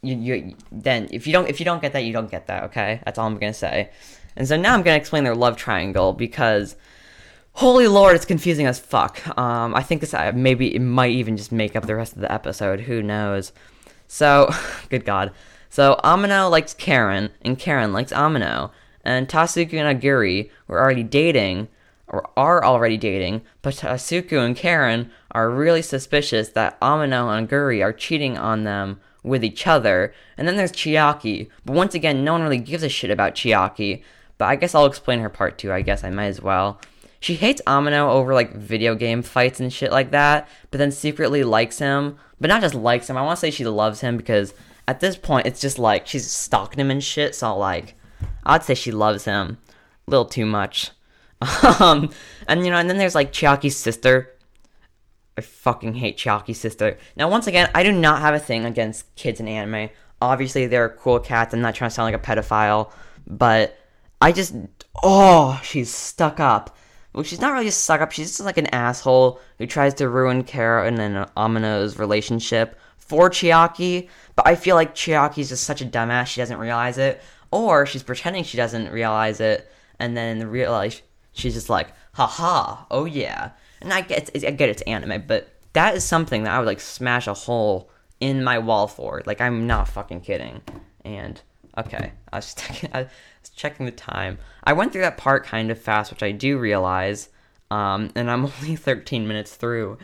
you 0.02 0.14
you 0.14 0.54
then 0.70 1.08
if 1.10 1.26
you 1.26 1.32
don't 1.32 1.48
if 1.48 1.58
you 1.58 1.64
don't 1.64 1.80
get 1.80 1.94
that, 1.94 2.04
you 2.04 2.12
don't 2.12 2.30
get 2.30 2.46
that. 2.48 2.64
Okay, 2.64 3.00
that's 3.06 3.18
all 3.18 3.26
I'm 3.26 3.38
gonna 3.38 3.54
say. 3.54 3.90
And 4.36 4.46
so 4.46 4.58
now 4.58 4.74
I'm 4.74 4.82
gonna 4.82 4.98
explain 4.98 5.24
their 5.24 5.34
love 5.34 5.56
triangle 5.56 6.12
because. 6.12 6.76
Holy 7.58 7.86
Lord, 7.86 8.16
it's 8.16 8.24
confusing 8.24 8.66
as 8.66 8.80
fuck. 8.80 9.26
Um, 9.38 9.76
I 9.76 9.82
think 9.82 10.00
this 10.00 10.12
uh, 10.12 10.32
maybe 10.34 10.74
it 10.74 10.80
might 10.80 11.12
even 11.12 11.36
just 11.36 11.52
make 11.52 11.76
up 11.76 11.86
the 11.86 11.94
rest 11.94 12.14
of 12.14 12.20
the 12.20 12.32
episode. 12.32 12.80
Who 12.80 13.00
knows? 13.00 13.52
So, 14.08 14.50
good 14.88 15.04
God. 15.04 15.30
So 15.70 16.00
Amino 16.02 16.50
likes 16.50 16.74
Karen, 16.74 17.30
and 17.42 17.56
Karen 17.56 17.92
likes 17.92 18.12
Amino, 18.12 18.72
and 19.04 19.28
Tasuku 19.28 19.74
and 19.74 20.00
Aguri 20.00 20.50
were 20.66 20.80
already 20.80 21.04
dating, 21.04 21.68
or 22.08 22.28
are 22.36 22.64
already 22.64 22.96
dating, 22.96 23.42
but 23.62 23.74
Tasuku 23.74 24.44
and 24.44 24.56
Karen 24.56 25.12
are 25.30 25.48
really 25.48 25.82
suspicious 25.82 26.48
that 26.50 26.78
Amino 26.80 27.36
and 27.36 27.48
Guri 27.48 27.84
are 27.84 27.92
cheating 27.92 28.36
on 28.36 28.64
them 28.64 29.00
with 29.22 29.44
each 29.44 29.64
other. 29.68 30.12
And 30.36 30.48
then 30.48 30.56
there's 30.56 30.72
Chiaki, 30.72 31.48
but 31.64 31.76
once 31.76 31.94
again, 31.94 32.24
no 32.24 32.32
one 32.32 32.42
really 32.42 32.58
gives 32.58 32.82
a 32.82 32.88
shit 32.88 33.12
about 33.12 33.36
Chiaki. 33.36 34.02
But 34.38 34.46
I 34.46 34.56
guess 34.56 34.74
I'll 34.74 34.86
explain 34.86 35.20
her 35.20 35.28
part 35.28 35.56
too, 35.56 35.72
I 35.72 35.82
guess 35.82 36.02
I 36.02 36.10
might 36.10 36.26
as 36.26 36.42
well. 36.42 36.80
She 37.24 37.36
hates 37.36 37.62
Amino 37.66 38.10
over 38.10 38.34
like 38.34 38.52
video 38.52 38.94
game 38.94 39.22
fights 39.22 39.58
and 39.58 39.72
shit 39.72 39.90
like 39.90 40.10
that, 40.10 40.46
but 40.70 40.76
then 40.76 40.90
secretly 40.90 41.42
likes 41.42 41.78
him. 41.78 42.18
But 42.38 42.48
not 42.48 42.60
just 42.60 42.74
likes 42.74 43.08
him, 43.08 43.16
I 43.16 43.22
wanna 43.22 43.38
say 43.38 43.50
she 43.50 43.64
loves 43.64 44.02
him 44.02 44.18
because 44.18 44.52
at 44.86 45.00
this 45.00 45.16
point 45.16 45.46
it's 45.46 45.58
just 45.58 45.78
like 45.78 46.06
she's 46.06 46.30
stalking 46.30 46.80
him 46.80 46.90
and 46.90 47.02
shit, 47.02 47.34
so 47.34 47.56
like 47.56 47.94
I'd 48.44 48.62
say 48.62 48.74
she 48.74 48.92
loves 48.92 49.24
him. 49.24 49.56
A 50.06 50.10
little 50.10 50.26
too 50.26 50.44
much. 50.44 50.90
um, 51.80 52.10
and 52.46 52.62
you 52.62 52.70
know, 52.70 52.76
and 52.76 52.90
then 52.90 52.98
there's 52.98 53.14
like 53.14 53.32
Chiaki's 53.32 53.74
sister. 53.78 54.30
I 55.38 55.40
fucking 55.40 55.94
hate 55.94 56.18
Chiaki's 56.18 56.60
sister. 56.60 56.98
Now, 57.16 57.30
once 57.30 57.46
again, 57.46 57.70
I 57.74 57.84
do 57.84 57.90
not 57.90 58.20
have 58.20 58.34
a 58.34 58.38
thing 58.38 58.66
against 58.66 59.14
kids 59.16 59.40
in 59.40 59.48
anime. 59.48 59.88
Obviously, 60.20 60.66
they're 60.66 60.90
cool 60.90 61.20
cats. 61.20 61.54
I'm 61.54 61.62
not 61.62 61.74
trying 61.74 61.88
to 61.88 61.94
sound 61.94 62.12
like 62.12 62.22
a 62.22 62.26
pedophile, 62.26 62.92
but 63.26 63.78
I 64.20 64.30
just 64.30 64.54
oh, 65.02 65.58
she's 65.64 65.88
stuck 65.90 66.38
up. 66.38 66.76
Well, 67.14 67.22
she's 67.22 67.40
not 67.40 67.52
really 67.52 67.70
stuck 67.70 68.00
up. 68.00 68.12
She's 68.12 68.30
just 68.30 68.40
like 68.40 68.58
an 68.58 68.66
asshole 68.66 69.40
who 69.58 69.66
tries 69.66 69.94
to 69.94 70.08
ruin 70.08 70.42
Kara 70.42 70.86
and 70.86 70.98
Amino's 71.36 71.98
relationship 71.98 72.78
for 72.98 73.30
Chiaki. 73.30 74.08
But 74.34 74.48
I 74.48 74.56
feel 74.56 74.74
like 74.74 74.94
Chiaki's 74.94 75.48
just 75.48 75.64
such 75.64 75.80
a 75.80 75.86
dumbass. 75.86 76.26
She 76.26 76.40
doesn't 76.40 76.58
realize 76.58 76.98
it, 76.98 77.22
or 77.50 77.86
she's 77.86 78.02
pretending 78.02 78.44
she 78.44 78.56
doesn't 78.56 78.90
realize 78.90 79.40
it, 79.40 79.70
and 79.98 80.16
then 80.16 80.40
in 80.40 80.50
real 80.50 80.72
life 80.72 81.02
she's 81.34 81.54
just 81.54 81.68
like, 81.68 81.88
haha, 82.12 82.84
oh 82.90 83.04
yeah. 83.04 83.50
And 83.80 83.92
I 83.92 84.00
get, 84.00 84.30
I 84.34 84.50
get 84.50 84.70
it's 84.70 84.82
anime, 84.82 85.24
but 85.26 85.52
that 85.74 85.94
is 85.94 86.04
something 86.04 86.44
that 86.44 86.54
I 86.54 86.58
would 86.58 86.66
like 86.66 86.80
smash 86.80 87.26
a 87.26 87.34
hole 87.34 87.90
in 88.20 88.42
my 88.42 88.58
wall 88.58 88.86
for. 88.86 89.22
Like 89.26 89.40
I'm 89.40 89.66
not 89.66 89.88
fucking 89.88 90.22
kidding. 90.22 90.62
And 91.04 91.40
okay, 91.78 92.12
I 92.32 92.36
was, 92.36 92.54
checking, 92.54 92.90
I 92.92 93.02
was 93.02 93.50
checking 93.54 93.86
the 93.86 93.92
time. 93.92 94.38
I 94.62 94.72
went 94.72 94.92
through 94.92 95.02
that 95.02 95.16
part 95.16 95.44
kind 95.44 95.70
of 95.70 95.80
fast, 95.80 96.10
which 96.10 96.22
I 96.22 96.32
do 96.32 96.58
realize. 96.58 97.28
Um, 97.70 98.10
and 98.14 98.30
I'm 98.30 98.44
only 98.62 98.76
13 98.76 99.26
minutes 99.26 99.54
through. 99.54 99.98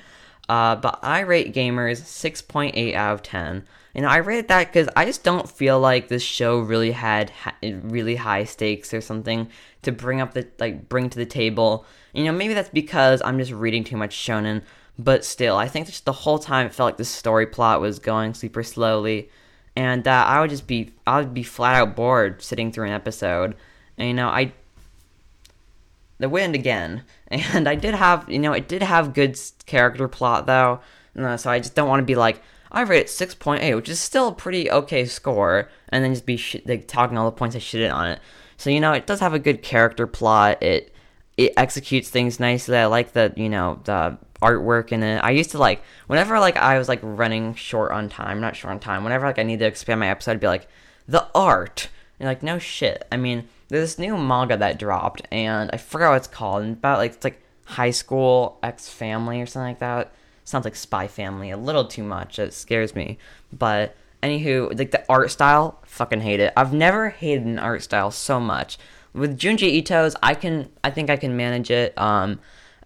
Uh, 0.48 0.74
but 0.74 0.98
I 1.02 1.20
rate 1.20 1.54
Gamers 1.54 2.00
6.8 2.00 2.94
out 2.94 3.14
of 3.14 3.22
10. 3.22 3.64
And 3.94 4.06
I 4.06 4.16
rate 4.16 4.48
that 4.48 4.68
because 4.68 4.88
I 4.96 5.04
just 5.04 5.22
don't 5.24 5.48
feel 5.48 5.78
like 5.78 6.08
this 6.08 6.22
show 6.22 6.58
really 6.58 6.92
had 6.92 7.30
ha- 7.30 7.54
really 7.62 8.16
high 8.16 8.44
stakes 8.44 8.94
or 8.94 9.00
something 9.00 9.48
to 9.82 9.92
bring 9.92 10.20
up 10.20 10.34
the 10.34 10.46
like 10.58 10.88
bring 10.88 11.10
to 11.10 11.18
the 11.18 11.26
table. 11.26 11.84
You 12.12 12.24
know, 12.24 12.32
maybe 12.32 12.54
that's 12.54 12.68
because 12.68 13.20
I'm 13.24 13.38
just 13.38 13.52
reading 13.52 13.82
too 13.82 13.96
much 13.96 14.16
shonen, 14.16 14.62
but 14.98 15.24
still, 15.24 15.56
I 15.56 15.66
think 15.66 15.86
just 15.86 16.04
the 16.04 16.12
whole 16.12 16.38
time 16.38 16.66
it 16.66 16.74
felt 16.74 16.88
like 16.88 16.96
the 16.98 17.04
story 17.04 17.46
plot 17.46 17.80
was 17.80 17.98
going 17.98 18.34
super 18.34 18.62
slowly, 18.62 19.30
and 19.80 20.06
uh, 20.06 20.24
I 20.26 20.40
would 20.40 20.50
just 20.50 20.66
be 20.66 20.92
I 21.06 21.20
would 21.20 21.32
be 21.32 21.42
flat 21.42 21.76
out 21.76 21.96
bored 21.96 22.42
sitting 22.42 22.70
through 22.70 22.88
an 22.88 22.92
episode. 22.92 23.56
And 23.96 24.08
you 24.08 24.14
know, 24.14 24.28
I 24.28 24.52
the 26.18 26.28
wind 26.28 26.54
again. 26.54 27.04
And 27.32 27.68
I 27.68 27.76
did 27.76 27.94
have, 27.94 28.28
you 28.28 28.40
know, 28.40 28.52
it 28.52 28.66
did 28.66 28.82
have 28.82 29.14
good 29.14 29.38
character 29.64 30.08
plot 30.08 30.46
though. 30.46 30.80
Uh, 31.16 31.36
so 31.36 31.48
I 31.48 31.60
just 31.60 31.76
don't 31.76 31.88
want 31.88 32.00
to 32.00 32.04
be 32.04 32.16
like, 32.16 32.42
I 32.72 32.80
rate 32.80 33.02
it 33.02 33.06
6.8, 33.06 33.76
which 33.76 33.88
is 33.88 34.00
still 34.00 34.26
a 34.28 34.34
pretty 34.34 34.68
okay 34.68 35.04
score, 35.04 35.70
and 35.90 36.02
then 36.02 36.12
just 36.12 36.26
be 36.26 36.36
sh- 36.36 36.56
like 36.66 36.88
talking 36.88 37.16
all 37.16 37.30
the 37.30 37.36
points 37.36 37.54
I 37.54 37.60
shitted 37.60 37.94
on 37.94 38.08
it. 38.08 38.20
So 38.56 38.68
you 38.68 38.80
know, 38.80 38.92
it 38.92 39.06
does 39.06 39.20
have 39.20 39.32
a 39.32 39.38
good 39.38 39.62
character 39.62 40.08
plot. 40.08 40.60
It 40.60 40.92
it 41.40 41.54
executes 41.56 42.10
things 42.10 42.38
nicely. 42.38 42.76
I 42.76 42.84
like 42.84 43.12
the 43.12 43.32
you 43.34 43.48
know 43.48 43.80
the 43.84 44.18
artwork 44.42 44.92
in 44.92 45.02
it. 45.02 45.18
I 45.18 45.30
used 45.30 45.52
to 45.52 45.58
like 45.58 45.82
whenever 46.06 46.38
like 46.38 46.58
I 46.58 46.78
was 46.78 46.86
like 46.86 47.00
running 47.02 47.54
short 47.54 47.92
on 47.92 48.10
time, 48.10 48.42
not 48.42 48.56
short 48.56 48.72
on 48.72 48.78
time. 48.80 49.04
Whenever 49.04 49.26
like 49.26 49.38
I 49.38 49.42
need 49.42 49.60
to 49.60 49.66
expand 49.66 50.00
my 50.00 50.10
episode, 50.10 50.32
I'd 50.32 50.40
be 50.40 50.46
like 50.46 50.68
the 51.08 51.26
art. 51.34 51.88
And 52.18 52.28
like 52.28 52.42
no 52.42 52.58
shit. 52.58 53.06
I 53.10 53.16
mean, 53.16 53.48
there's 53.68 53.88
this 53.88 53.98
new 53.98 54.18
manga 54.18 54.58
that 54.58 54.78
dropped, 54.78 55.22
and 55.32 55.70
I 55.72 55.78
forgot 55.78 56.10
what 56.10 56.16
it's 56.16 56.28
called. 56.28 56.62
And 56.62 56.74
about 56.74 56.98
like 56.98 57.12
it's 57.14 57.24
like 57.24 57.42
High 57.64 57.92
School 57.92 58.58
X 58.62 58.90
Family 58.90 59.40
or 59.40 59.46
something 59.46 59.68
like 59.70 59.78
that. 59.78 60.12
Sounds 60.44 60.66
like 60.66 60.76
Spy 60.76 61.08
Family 61.08 61.50
a 61.50 61.56
little 61.56 61.86
too 61.86 62.02
much. 62.02 62.38
It 62.38 62.52
scares 62.52 62.94
me. 62.94 63.16
But 63.50 63.96
anywho, 64.22 64.78
like 64.78 64.90
the 64.90 65.06
art 65.08 65.30
style, 65.30 65.78
fucking 65.86 66.20
hate 66.20 66.40
it. 66.40 66.52
I've 66.54 66.74
never 66.74 67.08
hated 67.08 67.46
an 67.46 67.58
art 67.58 67.82
style 67.82 68.10
so 68.10 68.38
much. 68.38 68.76
With 69.12 69.38
Junji 69.38 69.62
Ito's, 69.74 70.14
I 70.22 70.34
can 70.34 70.68
I 70.84 70.90
think 70.90 71.10
I 71.10 71.16
can 71.16 71.36
manage 71.36 71.70
it. 71.70 71.96
Um, 71.98 72.38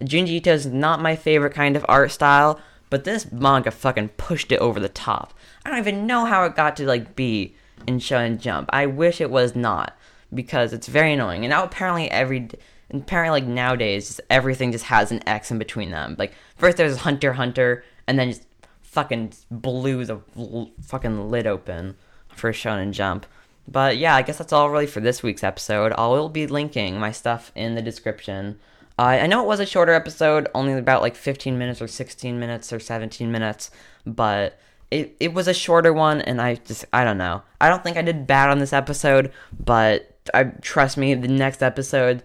Junji 0.02 0.36
Ito's 0.36 0.66
not 0.66 1.00
my 1.00 1.16
favorite 1.16 1.54
kind 1.54 1.76
of 1.76 1.84
art 1.88 2.10
style, 2.10 2.60
but 2.90 3.04
this 3.04 3.30
manga 3.30 3.70
fucking 3.70 4.10
pushed 4.10 4.52
it 4.52 4.58
over 4.58 4.80
the 4.80 4.88
top. 4.88 5.34
I 5.64 5.70
don't 5.70 5.78
even 5.78 6.06
know 6.06 6.24
how 6.24 6.44
it 6.44 6.56
got 6.56 6.76
to 6.76 6.86
like 6.86 7.16
be 7.16 7.54
in 7.86 7.98
Shonen 7.98 8.38
Jump. 8.38 8.70
I 8.72 8.86
wish 8.86 9.20
it 9.20 9.30
was 9.30 9.54
not 9.54 9.96
because 10.32 10.72
it's 10.72 10.88
very 10.88 11.12
annoying. 11.12 11.44
And 11.44 11.50
now 11.50 11.64
apparently 11.64 12.10
every 12.10 12.48
apparently 12.92 13.40
like 13.40 13.48
nowadays 13.48 14.08
just 14.08 14.20
everything 14.30 14.72
just 14.72 14.84
has 14.84 15.12
an 15.12 15.26
X 15.28 15.50
in 15.50 15.58
between 15.58 15.90
them. 15.90 16.16
Like 16.18 16.32
first 16.56 16.76
there's 16.76 16.98
Hunter 16.98 17.34
Hunter, 17.34 17.84
and 18.06 18.18
then 18.18 18.30
just 18.30 18.46
fucking 18.82 19.32
blew 19.50 20.04
the 20.04 20.20
l- 20.36 20.70
fucking 20.82 21.30
lid 21.30 21.46
open 21.46 21.96
for 22.28 22.52
Shonen 22.52 22.92
Jump. 22.92 23.26
But 23.66 23.96
yeah, 23.96 24.14
I 24.14 24.22
guess 24.22 24.38
that's 24.38 24.52
all 24.52 24.70
really 24.70 24.86
for 24.86 25.00
this 25.00 25.22
week's 25.22 25.44
episode. 25.44 25.92
I 25.96 26.06
will 26.08 26.28
be 26.28 26.46
linking 26.46 26.98
my 26.98 27.12
stuff 27.12 27.50
in 27.54 27.74
the 27.74 27.82
description. 27.82 28.58
Uh, 28.98 29.02
I 29.02 29.26
know 29.26 29.42
it 29.42 29.48
was 29.48 29.60
a 29.60 29.66
shorter 29.66 29.92
episode, 29.92 30.48
only 30.54 30.74
about 30.74 31.02
like 31.02 31.16
15 31.16 31.58
minutes 31.58 31.82
or 31.82 31.88
16 31.88 32.38
minutes 32.38 32.72
or 32.72 32.78
17 32.78 33.30
minutes, 33.30 33.70
but 34.06 34.58
it, 34.90 35.16
it 35.18 35.34
was 35.34 35.48
a 35.48 35.54
shorter 35.54 35.92
one, 35.92 36.20
and 36.20 36.40
I 36.40 36.56
just, 36.56 36.84
I 36.92 37.02
don't 37.02 37.18
know. 37.18 37.42
I 37.60 37.68
don't 37.68 37.82
think 37.82 37.96
I 37.96 38.02
did 38.02 38.26
bad 38.26 38.50
on 38.50 38.60
this 38.60 38.72
episode, 38.72 39.32
but 39.58 40.16
I 40.32 40.44
trust 40.44 40.96
me, 40.96 41.14
the 41.14 41.26
next 41.26 41.62
episode 41.62 42.22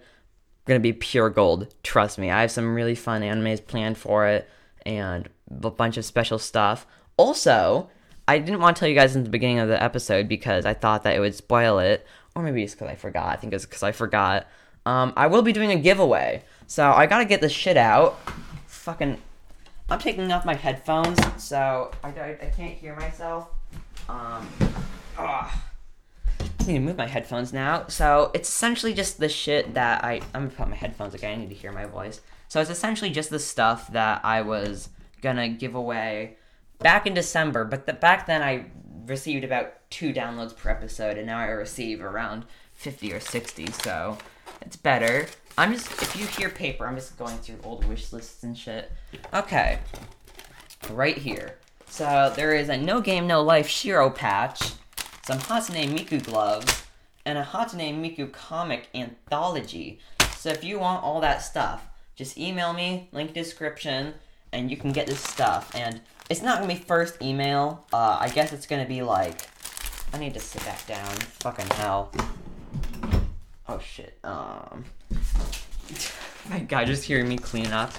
gonna 0.66 0.80
be 0.80 0.94
pure 0.94 1.32
gold. 1.32 1.74
Trust 1.82 2.20
me, 2.20 2.30
I 2.30 2.42
have 2.42 2.52
some 2.52 2.76
really 2.76 2.94
fun 2.94 3.24
animes 3.24 3.66
planned 3.66 3.98
for 3.98 4.28
it, 4.28 4.48
and 4.86 5.28
a 5.64 5.72
bunch 5.72 5.98
of 5.98 6.06
special 6.06 6.38
stuff. 6.38 6.86
Also, 7.18 7.90
I 8.30 8.38
didn't 8.38 8.60
want 8.60 8.76
to 8.76 8.80
tell 8.80 8.88
you 8.88 8.94
guys 8.94 9.16
in 9.16 9.24
the 9.24 9.30
beginning 9.30 9.58
of 9.58 9.70
the 9.70 9.82
episode 9.82 10.28
because 10.28 10.64
I 10.64 10.76
thought 10.76 11.02
that 11.02 11.16
it 11.16 11.20
would 11.20 11.34
spoil 11.34 11.80
it, 11.80 12.06
or 12.36 12.44
maybe 12.44 12.62
it's 12.62 12.76
because 12.76 12.88
I 12.88 12.94
forgot. 12.94 13.26
I 13.26 13.38
think 13.38 13.54
it's 13.54 13.66
because 13.66 13.82
I 13.82 13.92
forgot. 13.92 14.46
Um, 14.86 15.14
I 15.18 15.26
will 15.26 15.42
be 15.42 15.52
doing 15.52 15.72
a 15.72 15.76
giveaway, 15.76 16.44
so 16.68 16.92
I 16.92 17.08
gotta 17.08 17.26
get 17.26 17.42
this 17.42 17.52
shit 17.52 17.76
out. 17.76 18.20
Fucking, 18.68 19.20
I'm 19.90 19.98
taking 19.98 20.32
off 20.32 20.46
my 20.46 20.54
headphones, 20.54 21.18
so 21.44 21.90
I, 22.04 22.10
I, 22.10 22.38
I 22.40 22.54
can't 22.56 22.76
hear 22.76 22.96
myself. 22.98 23.48
Um, 24.08 24.48
ah. 25.18 25.66
I 26.40 26.66
need 26.68 26.74
to 26.74 26.80
move 26.82 26.98
my 26.98 27.08
headphones 27.08 27.52
now. 27.52 27.88
So 27.88 28.30
it's 28.36 28.48
essentially 28.48 28.94
just 28.94 29.18
the 29.20 29.28
shit 29.28 29.74
that 29.74 30.04
I. 30.04 30.22
I'm 30.36 30.44
gonna 30.44 30.50
put 30.50 30.70
my 30.70 30.76
headphones 30.76 31.16
again. 31.16 31.40
I 31.40 31.42
need 31.42 31.50
to 31.50 31.56
hear 31.56 31.72
my 31.72 31.88
voice. 31.88 32.22
So 32.48 32.62
it's 32.62 32.70
essentially 32.70 33.10
just 33.10 33.32
the 33.32 33.40
stuff 33.40 33.92
that 33.94 34.24
I 34.24 34.44
was 34.44 34.90
gonna 35.20 35.50
give 35.50 35.74
away 35.74 36.36
back 36.80 37.06
in 37.06 37.14
December. 37.14 37.66
But 37.66 37.86
the, 37.86 37.94
back 37.94 38.26
then 38.26 38.42
I 38.42 38.66
received 39.06 39.44
about 39.44 39.74
two 39.90 40.14
downloads 40.14 40.56
per 40.56 40.70
episode, 40.70 41.18
and 41.18 41.28
now 41.28 41.40
I 41.40 41.46
receive 41.46 42.02
around 42.02 42.46
50 42.74 43.14
or 43.14 43.20
60. 43.20 43.68
So 43.72 44.18
it's 44.62 44.76
better. 44.76 45.28
I'm 45.58 45.74
just. 45.74 45.92
If 46.02 46.16
you 46.16 46.26
hear 46.26 46.50
paper, 46.50 46.88
I'm 46.88 46.96
just 46.96 47.18
going 47.18 47.38
through 47.38 47.60
old 47.64 47.86
wish 47.86 48.12
lists 48.12 48.44
and 48.44 48.58
shit. 48.58 48.92
Okay. 49.34 49.80
Right 50.92 51.18
here. 51.18 51.58
So 51.88 52.32
there 52.36 52.54
is 52.54 52.70
a 52.70 52.78
No 52.78 53.02
Game 53.02 53.28
No 53.28 53.42
Life 53.42 53.68
Shiro 53.68 54.10
patch 54.10 54.74
some 55.30 55.38
Hatsune 55.38 55.96
Miku 55.96 56.26
gloves, 56.26 56.88
and 57.24 57.38
a 57.38 57.44
Hatsune 57.44 58.02
Miku 58.02 58.32
comic 58.32 58.88
anthology. 58.96 60.00
So 60.36 60.50
if 60.50 60.64
you 60.64 60.80
want 60.80 61.04
all 61.04 61.22
that 61.22 61.44
stuff, 61.44 61.88
just 62.16 62.36
email 62.36 62.74
me, 62.74 63.10
link 63.12 63.36
description, 63.36 64.16
and 64.54 64.70
you 64.70 64.78
can 64.78 64.92
get 64.92 65.08
this 65.08 65.20
stuff. 65.20 65.74
And 65.76 66.02
it's 66.30 66.42
not 66.42 66.60
gonna 66.60 66.74
be 66.74 66.80
first 66.80 67.22
email. 67.22 67.86
Uh, 67.94 68.18
I 68.20 68.30
guess 68.30 68.54
it's 68.54 68.68
gonna 68.68 68.88
be 68.88 69.02
like, 69.02 69.48
I 70.14 70.18
need 70.18 70.34
to 70.34 70.40
sit 70.40 70.64
back 70.66 70.86
down. 70.88 71.16
Fucking 71.42 71.68
hell. 71.68 72.12
Oh 73.68 73.80
shit. 73.80 74.18
Um. 74.24 74.86
My 76.50 76.60
God, 76.60 76.88
just 76.88 77.04
hearing 77.04 77.28
me 77.28 77.38
clean 77.38 77.68
up. 77.68 77.92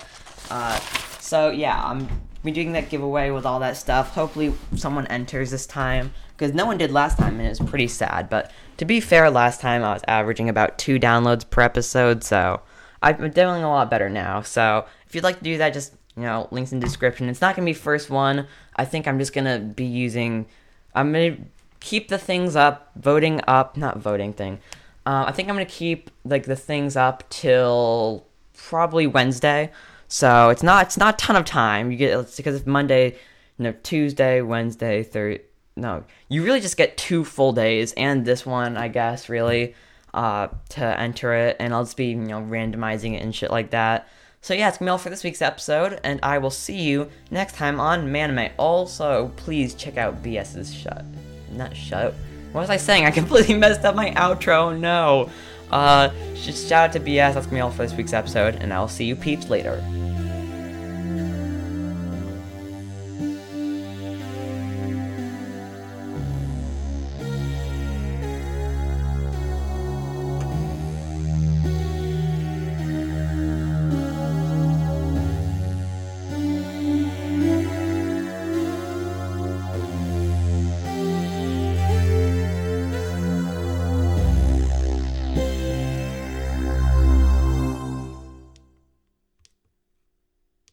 Uh, 0.50 0.78
so 1.20 1.50
yeah, 1.50 1.80
I'm 1.84 2.08
be 2.42 2.52
doing 2.52 2.72
that 2.72 2.88
giveaway 2.88 3.30
with 3.30 3.44
all 3.44 3.60
that 3.60 3.76
stuff. 3.76 4.14
Hopefully, 4.14 4.52
someone 4.74 5.06
enters 5.08 5.50
this 5.50 5.66
time 5.66 6.12
because 6.36 6.54
no 6.54 6.66
one 6.66 6.78
did 6.78 6.90
last 6.90 7.18
time, 7.18 7.36
and 7.38 7.46
it 7.46 7.50
was 7.50 7.60
pretty 7.60 7.86
sad. 7.86 8.30
But 8.30 8.50
to 8.78 8.84
be 8.84 9.00
fair, 9.00 9.30
last 9.30 9.60
time 9.60 9.84
I 9.84 9.92
was 9.92 10.02
averaging 10.08 10.48
about 10.48 10.78
two 10.78 10.98
downloads 10.98 11.48
per 11.48 11.60
episode, 11.60 12.24
so 12.24 12.62
I'm 13.02 13.30
doing 13.30 13.62
a 13.62 13.68
lot 13.68 13.90
better 13.90 14.08
now. 14.08 14.40
So 14.40 14.86
if 15.06 15.14
you'd 15.14 15.24
like 15.24 15.38
to 15.38 15.44
do 15.44 15.58
that, 15.58 15.74
just 15.74 15.94
you 16.20 16.26
know, 16.26 16.48
links 16.50 16.72
in 16.72 16.80
description. 16.80 17.28
It's 17.28 17.40
not 17.40 17.56
gonna 17.56 17.66
be 17.66 17.72
first 17.72 18.10
one. 18.10 18.46
I 18.76 18.84
think 18.84 19.08
I'm 19.08 19.18
just 19.18 19.32
gonna 19.32 19.58
be 19.58 19.84
using. 19.84 20.46
I'm 20.94 21.12
gonna 21.12 21.38
keep 21.80 22.08
the 22.08 22.18
things 22.18 22.56
up, 22.56 22.90
voting 22.96 23.40
up, 23.48 23.76
not 23.76 23.98
voting 23.98 24.32
thing. 24.32 24.58
Uh, 25.06 25.24
I 25.26 25.32
think 25.32 25.48
I'm 25.48 25.54
gonna 25.54 25.64
keep 25.64 26.10
like 26.24 26.44
the 26.44 26.56
things 26.56 26.96
up 26.96 27.28
till 27.30 28.26
probably 28.54 29.06
Wednesday. 29.06 29.72
So 30.08 30.50
it's 30.50 30.62
not 30.62 30.86
it's 30.86 30.98
not 30.98 31.14
a 31.14 31.16
ton 31.16 31.36
of 31.36 31.44
time. 31.44 31.90
You 31.90 31.96
get 31.96 32.18
it's 32.18 32.36
because 32.36 32.54
it's 32.54 32.66
Monday, 32.66 33.12
you 33.58 33.64
know, 33.64 33.74
Tuesday, 33.82 34.42
Wednesday, 34.42 35.02
Thursday. 35.02 35.44
No, 35.76 36.04
you 36.28 36.44
really 36.44 36.60
just 36.60 36.76
get 36.76 36.96
two 36.98 37.24
full 37.24 37.52
days 37.52 37.92
and 37.94 38.24
this 38.26 38.44
one, 38.44 38.76
I 38.76 38.88
guess, 38.88 39.28
really, 39.30 39.74
uh, 40.12 40.48
to 40.70 41.00
enter 41.00 41.32
it, 41.32 41.56
and 41.58 41.72
I'll 41.72 41.84
just 41.84 41.96
be 41.96 42.06
you 42.06 42.16
know 42.16 42.42
randomizing 42.42 43.14
it 43.14 43.22
and 43.22 43.34
shit 43.34 43.50
like 43.50 43.70
that. 43.70 44.08
So 44.42 44.54
yeah, 44.54 44.68
it's 44.68 44.78
gonna 44.78 44.88
be 44.88 44.90
all 44.92 44.98
for 44.98 45.10
this 45.10 45.22
week's 45.22 45.42
episode, 45.42 46.00
and 46.02 46.18
I 46.22 46.38
will 46.38 46.50
see 46.50 46.80
you 46.80 47.10
next 47.30 47.56
time 47.56 47.78
on 47.78 48.06
Manime. 48.06 48.52
Also, 48.56 49.30
please 49.36 49.74
check 49.74 49.98
out 49.98 50.22
BS's 50.22 50.72
shut, 50.72 51.04
not 51.52 51.76
shut. 51.76 52.14
What 52.52 52.62
was 52.62 52.70
I 52.70 52.78
saying? 52.78 53.04
I 53.04 53.10
completely 53.20 53.54
messed 53.54 53.84
up 53.84 53.94
my 53.94 54.10
outro. 54.12 54.78
No. 54.78 55.28
Uh, 55.70 56.08
just 56.34 56.68
shout 56.68 56.88
out 56.88 56.92
to 56.94 57.00
BS. 57.00 57.34
That's 57.34 57.46
gonna 57.46 57.58
be 57.58 57.60
all 57.60 57.70
for 57.70 57.82
this 57.82 57.92
week's 57.92 58.14
episode, 58.14 58.54
and 58.56 58.72
I'll 58.72 58.88
see 58.88 59.04
you 59.04 59.14
peeps 59.14 59.50
later. 59.50 59.84